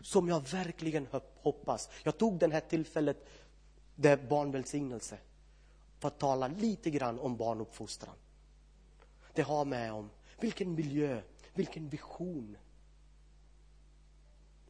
som 0.00 0.28
jag 0.28 0.48
verkligen 0.48 1.06
hoppas. 1.42 1.90
Jag 2.02 2.18
tog 2.18 2.38
det 2.38 2.52
här 2.52 2.60
tillfället, 2.60 3.28
det 4.00 4.10
är 4.10 4.16
barnvälsignelse, 4.16 5.18
för 5.98 6.08
att 6.08 6.18
tala 6.18 6.48
lite 6.48 6.90
grann 6.90 7.18
om 7.18 7.36
barnuppfostran. 7.36 8.14
Det 9.34 9.42
har 9.42 9.64
med 9.64 9.92
om 9.92 10.10
vilken 10.40 10.74
miljö, 10.74 11.22
vilken 11.54 11.88
vision 11.88 12.56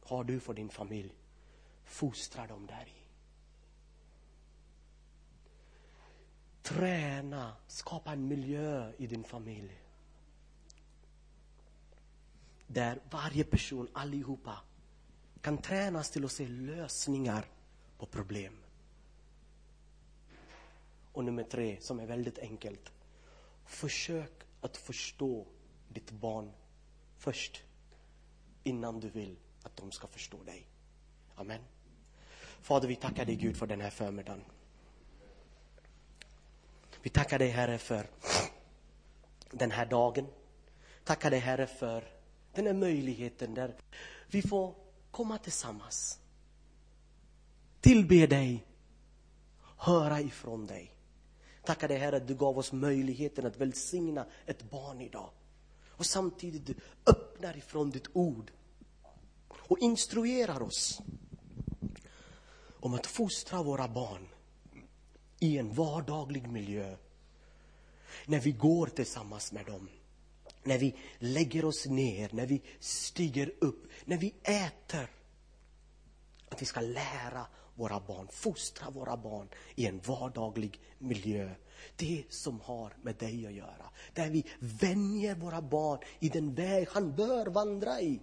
har 0.03 0.23
du 0.23 0.39
för 0.39 0.53
din 0.53 0.69
familj? 0.69 1.15
Fostra 1.85 2.47
dem 2.47 2.67
där 2.67 2.87
i. 2.87 3.01
Träna, 6.61 7.55
skapa 7.67 8.11
en 8.11 8.27
miljö 8.27 8.93
i 8.97 9.07
din 9.07 9.23
familj. 9.23 9.81
Där 12.67 13.01
varje 13.09 13.43
person, 13.43 13.87
allihopa, 13.93 14.59
kan 15.41 15.57
tränas 15.57 16.09
till 16.09 16.25
att 16.25 16.31
se 16.31 16.47
lösningar 16.47 17.45
på 17.97 18.05
problem. 18.05 18.60
Och 21.13 21.23
nummer 21.23 21.43
tre, 21.43 21.77
som 21.81 21.99
är 21.99 22.05
väldigt 22.05 22.39
enkelt. 22.39 22.91
Försök 23.65 24.31
att 24.61 24.77
förstå 24.77 25.45
ditt 25.89 26.11
barn 26.11 26.51
först, 27.17 27.63
innan 28.63 28.99
du 28.99 29.09
vill 29.09 29.35
att 29.63 29.77
de 29.77 29.91
ska 29.91 30.07
förstå 30.07 30.43
dig. 30.43 30.67
Amen. 31.35 31.61
Fader, 32.61 32.87
vi 32.87 32.95
tackar 32.95 33.25
dig 33.25 33.35
Gud 33.35 33.57
för 33.57 33.67
den 33.67 33.81
här 33.81 33.89
förmiddagen. 33.89 34.43
Vi 37.01 37.09
tackar 37.09 37.39
dig 37.39 37.49
Herre 37.49 37.77
för 37.77 38.07
den 39.51 39.71
här 39.71 39.85
dagen. 39.85 40.27
Tackar 41.03 41.31
dig 41.31 41.39
Herre 41.39 41.67
för 41.67 42.03
den 42.53 42.65
här 42.65 42.73
möjligheten 42.73 43.53
där 43.53 43.75
vi 44.27 44.41
får 44.41 44.75
komma 45.11 45.37
tillsammans. 45.37 46.19
Tillbe 47.81 48.27
dig, 48.27 48.65
höra 49.77 50.21
ifrån 50.21 50.67
dig. 50.67 50.95
Tackar 51.63 51.87
dig 51.87 51.97
Herre 51.97 52.17
att 52.17 52.27
du 52.27 52.35
gav 52.35 52.57
oss 52.57 52.71
möjligheten 52.71 53.45
att 53.45 53.57
välsigna 53.57 54.25
ett 54.45 54.69
barn 54.69 55.01
idag. 55.01 55.29
Och 55.87 56.05
samtidigt 56.05 56.65
du 56.65 56.75
öppnar 57.05 57.57
ifrån 57.57 57.89
ditt 57.89 58.07
ord 58.13 58.51
och 59.49 59.79
instruerar 59.79 60.61
oss 60.61 61.01
om 62.79 62.93
att 62.93 63.05
fostra 63.05 63.63
våra 63.63 63.87
barn 63.87 64.27
i 65.39 65.57
en 65.57 65.73
vardaglig 65.73 66.47
miljö. 66.47 66.95
När 68.25 68.39
vi 68.39 68.51
går 68.51 68.87
tillsammans 68.87 69.51
med 69.51 69.65
dem 69.65 69.89
när 70.63 70.77
vi 70.77 70.95
lägger 71.19 71.65
oss 71.65 71.85
ner, 71.85 72.29
när 72.33 72.45
vi 72.45 72.61
stiger 72.79 73.53
upp, 73.59 73.87
när 74.05 74.17
vi 74.17 74.33
äter. 74.43 75.09
Att 76.49 76.61
vi 76.61 76.65
ska 76.65 76.81
lära 76.81 77.45
våra 77.75 77.99
barn, 77.99 78.27
fostra 78.31 78.89
våra 78.89 79.17
barn 79.17 79.47
i 79.75 79.87
en 79.87 80.01
vardaglig 80.05 80.79
miljö. 80.97 81.49
Det 81.95 82.23
som 82.29 82.59
har 82.59 82.93
med 83.01 83.15
dig 83.15 83.45
att 83.47 83.53
göra. 83.53 83.89
Där 84.13 84.29
vi 84.29 84.45
vänjer 84.59 85.35
våra 85.35 85.61
barn 85.61 85.99
i 86.19 86.29
den 86.29 86.53
väg 86.53 86.87
han 86.91 87.15
bör 87.15 87.45
vandra 87.45 88.01
i. 88.01 88.19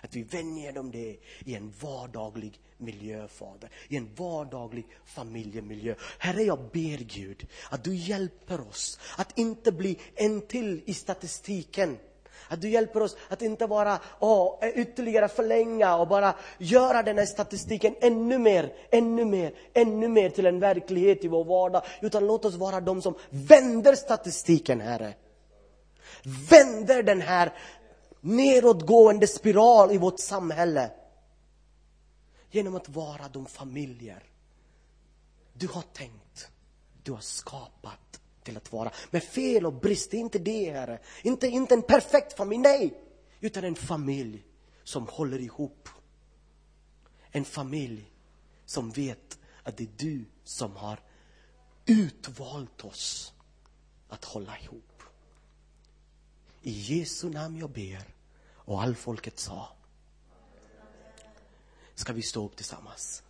Att 0.00 0.16
vi 0.16 0.22
vänjer 0.22 0.72
dem 0.72 0.90
det 0.90 1.16
i 1.44 1.54
en 1.54 1.72
vardaglig 1.80 2.60
miljö, 2.76 3.28
Fader. 3.28 3.70
I 3.88 3.96
en 3.96 4.14
vardaglig 4.14 4.86
familjemiljö. 5.04 5.94
Herre, 6.18 6.42
jag 6.42 6.58
ber 6.58 6.98
Gud 6.98 7.46
att 7.70 7.84
du 7.84 7.96
hjälper 7.96 8.68
oss 8.68 8.98
att 9.18 9.38
inte 9.38 9.72
bli 9.72 9.98
en 10.14 10.46
till 10.46 10.82
i 10.86 10.94
statistiken. 10.94 11.98
Att 12.48 12.60
du 12.60 12.68
hjälper 12.68 13.02
oss 13.02 13.16
att 13.28 13.42
inte 13.42 13.66
bara 13.66 13.98
åh, 14.20 14.58
eh, 14.60 14.68
ytterligare 14.68 15.28
förlänga 15.28 15.96
och 15.96 16.08
bara 16.08 16.34
göra 16.58 17.02
den 17.02 17.18
här 17.18 17.26
statistiken 17.26 17.94
ännu 18.00 18.38
mer, 18.38 18.72
ännu 18.90 19.24
mer, 19.24 19.54
ännu 19.74 20.08
mer 20.08 20.30
till 20.30 20.46
en 20.46 20.60
verklighet 20.60 21.24
i 21.24 21.28
vår 21.28 21.44
vardag. 21.44 21.82
Utan 22.00 22.26
låt 22.26 22.44
oss 22.44 22.54
vara 22.54 22.80
de 22.80 23.02
som 23.02 23.14
vänder 23.30 23.94
statistiken, 23.94 24.80
Herre. 24.80 25.14
Vänder 26.50 27.02
den 27.02 27.20
här 27.20 27.52
nedåtgående 28.20 29.26
spiral 29.26 29.92
i 29.92 29.98
vårt 29.98 30.20
samhälle. 30.20 30.90
Genom 32.50 32.76
att 32.76 32.88
vara 32.88 33.28
de 33.32 33.46
familjer 33.46 34.22
du 35.52 35.68
har 35.68 35.82
tänkt, 35.92 36.48
du 37.02 37.12
har 37.12 37.20
skapat 37.20 38.20
till 38.44 38.56
att 38.56 38.72
vara. 38.72 38.92
Med 39.10 39.22
fel 39.22 39.66
och 39.66 39.72
brist, 39.72 40.10
det 40.10 40.16
är 40.16 40.20
inte 40.20 40.38
det, 40.38 40.70
Herre. 40.70 40.98
Inte, 41.22 41.46
inte 41.46 41.74
en 41.74 41.82
perfekt 41.82 42.36
familj, 42.36 42.62
nej. 42.62 42.94
Utan 43.40 43.64
en 43.64 43.74
familj 43.74 44.44
som 44.84 45.06
håller 45.08 45.38
ihop. 45.38 45.88
En 47.30 47.44
familj 47.44 48.12
som 48.66 48.90
vet 48.90 49.38
att 49.62 49.76
det 49.76 49.84
är 49.84 49.90
du 49.96 50.24
som 50.44 50.76
har 50.76 51.00
utvalt 51.86 52.84
oss 52.84 53.32
att 54.08 54.24
hålla 54.24 54.58
ihop. 54.58 55.02
I 56.62 56.70
Jesu 56.70 57.30
namn 57.30 57.58
jag 57.58 57.70
ber. 57.70 58.14
Och 58.64 58.82
all 58.82 58.94
folket 58.94 59.38
sa. 59.38 59.68
Ska 61.94 62.12
vi 62.12 62.22
stå 62.22 62.46
upp 62.46 62.56
tillsammans? 62.56 63.22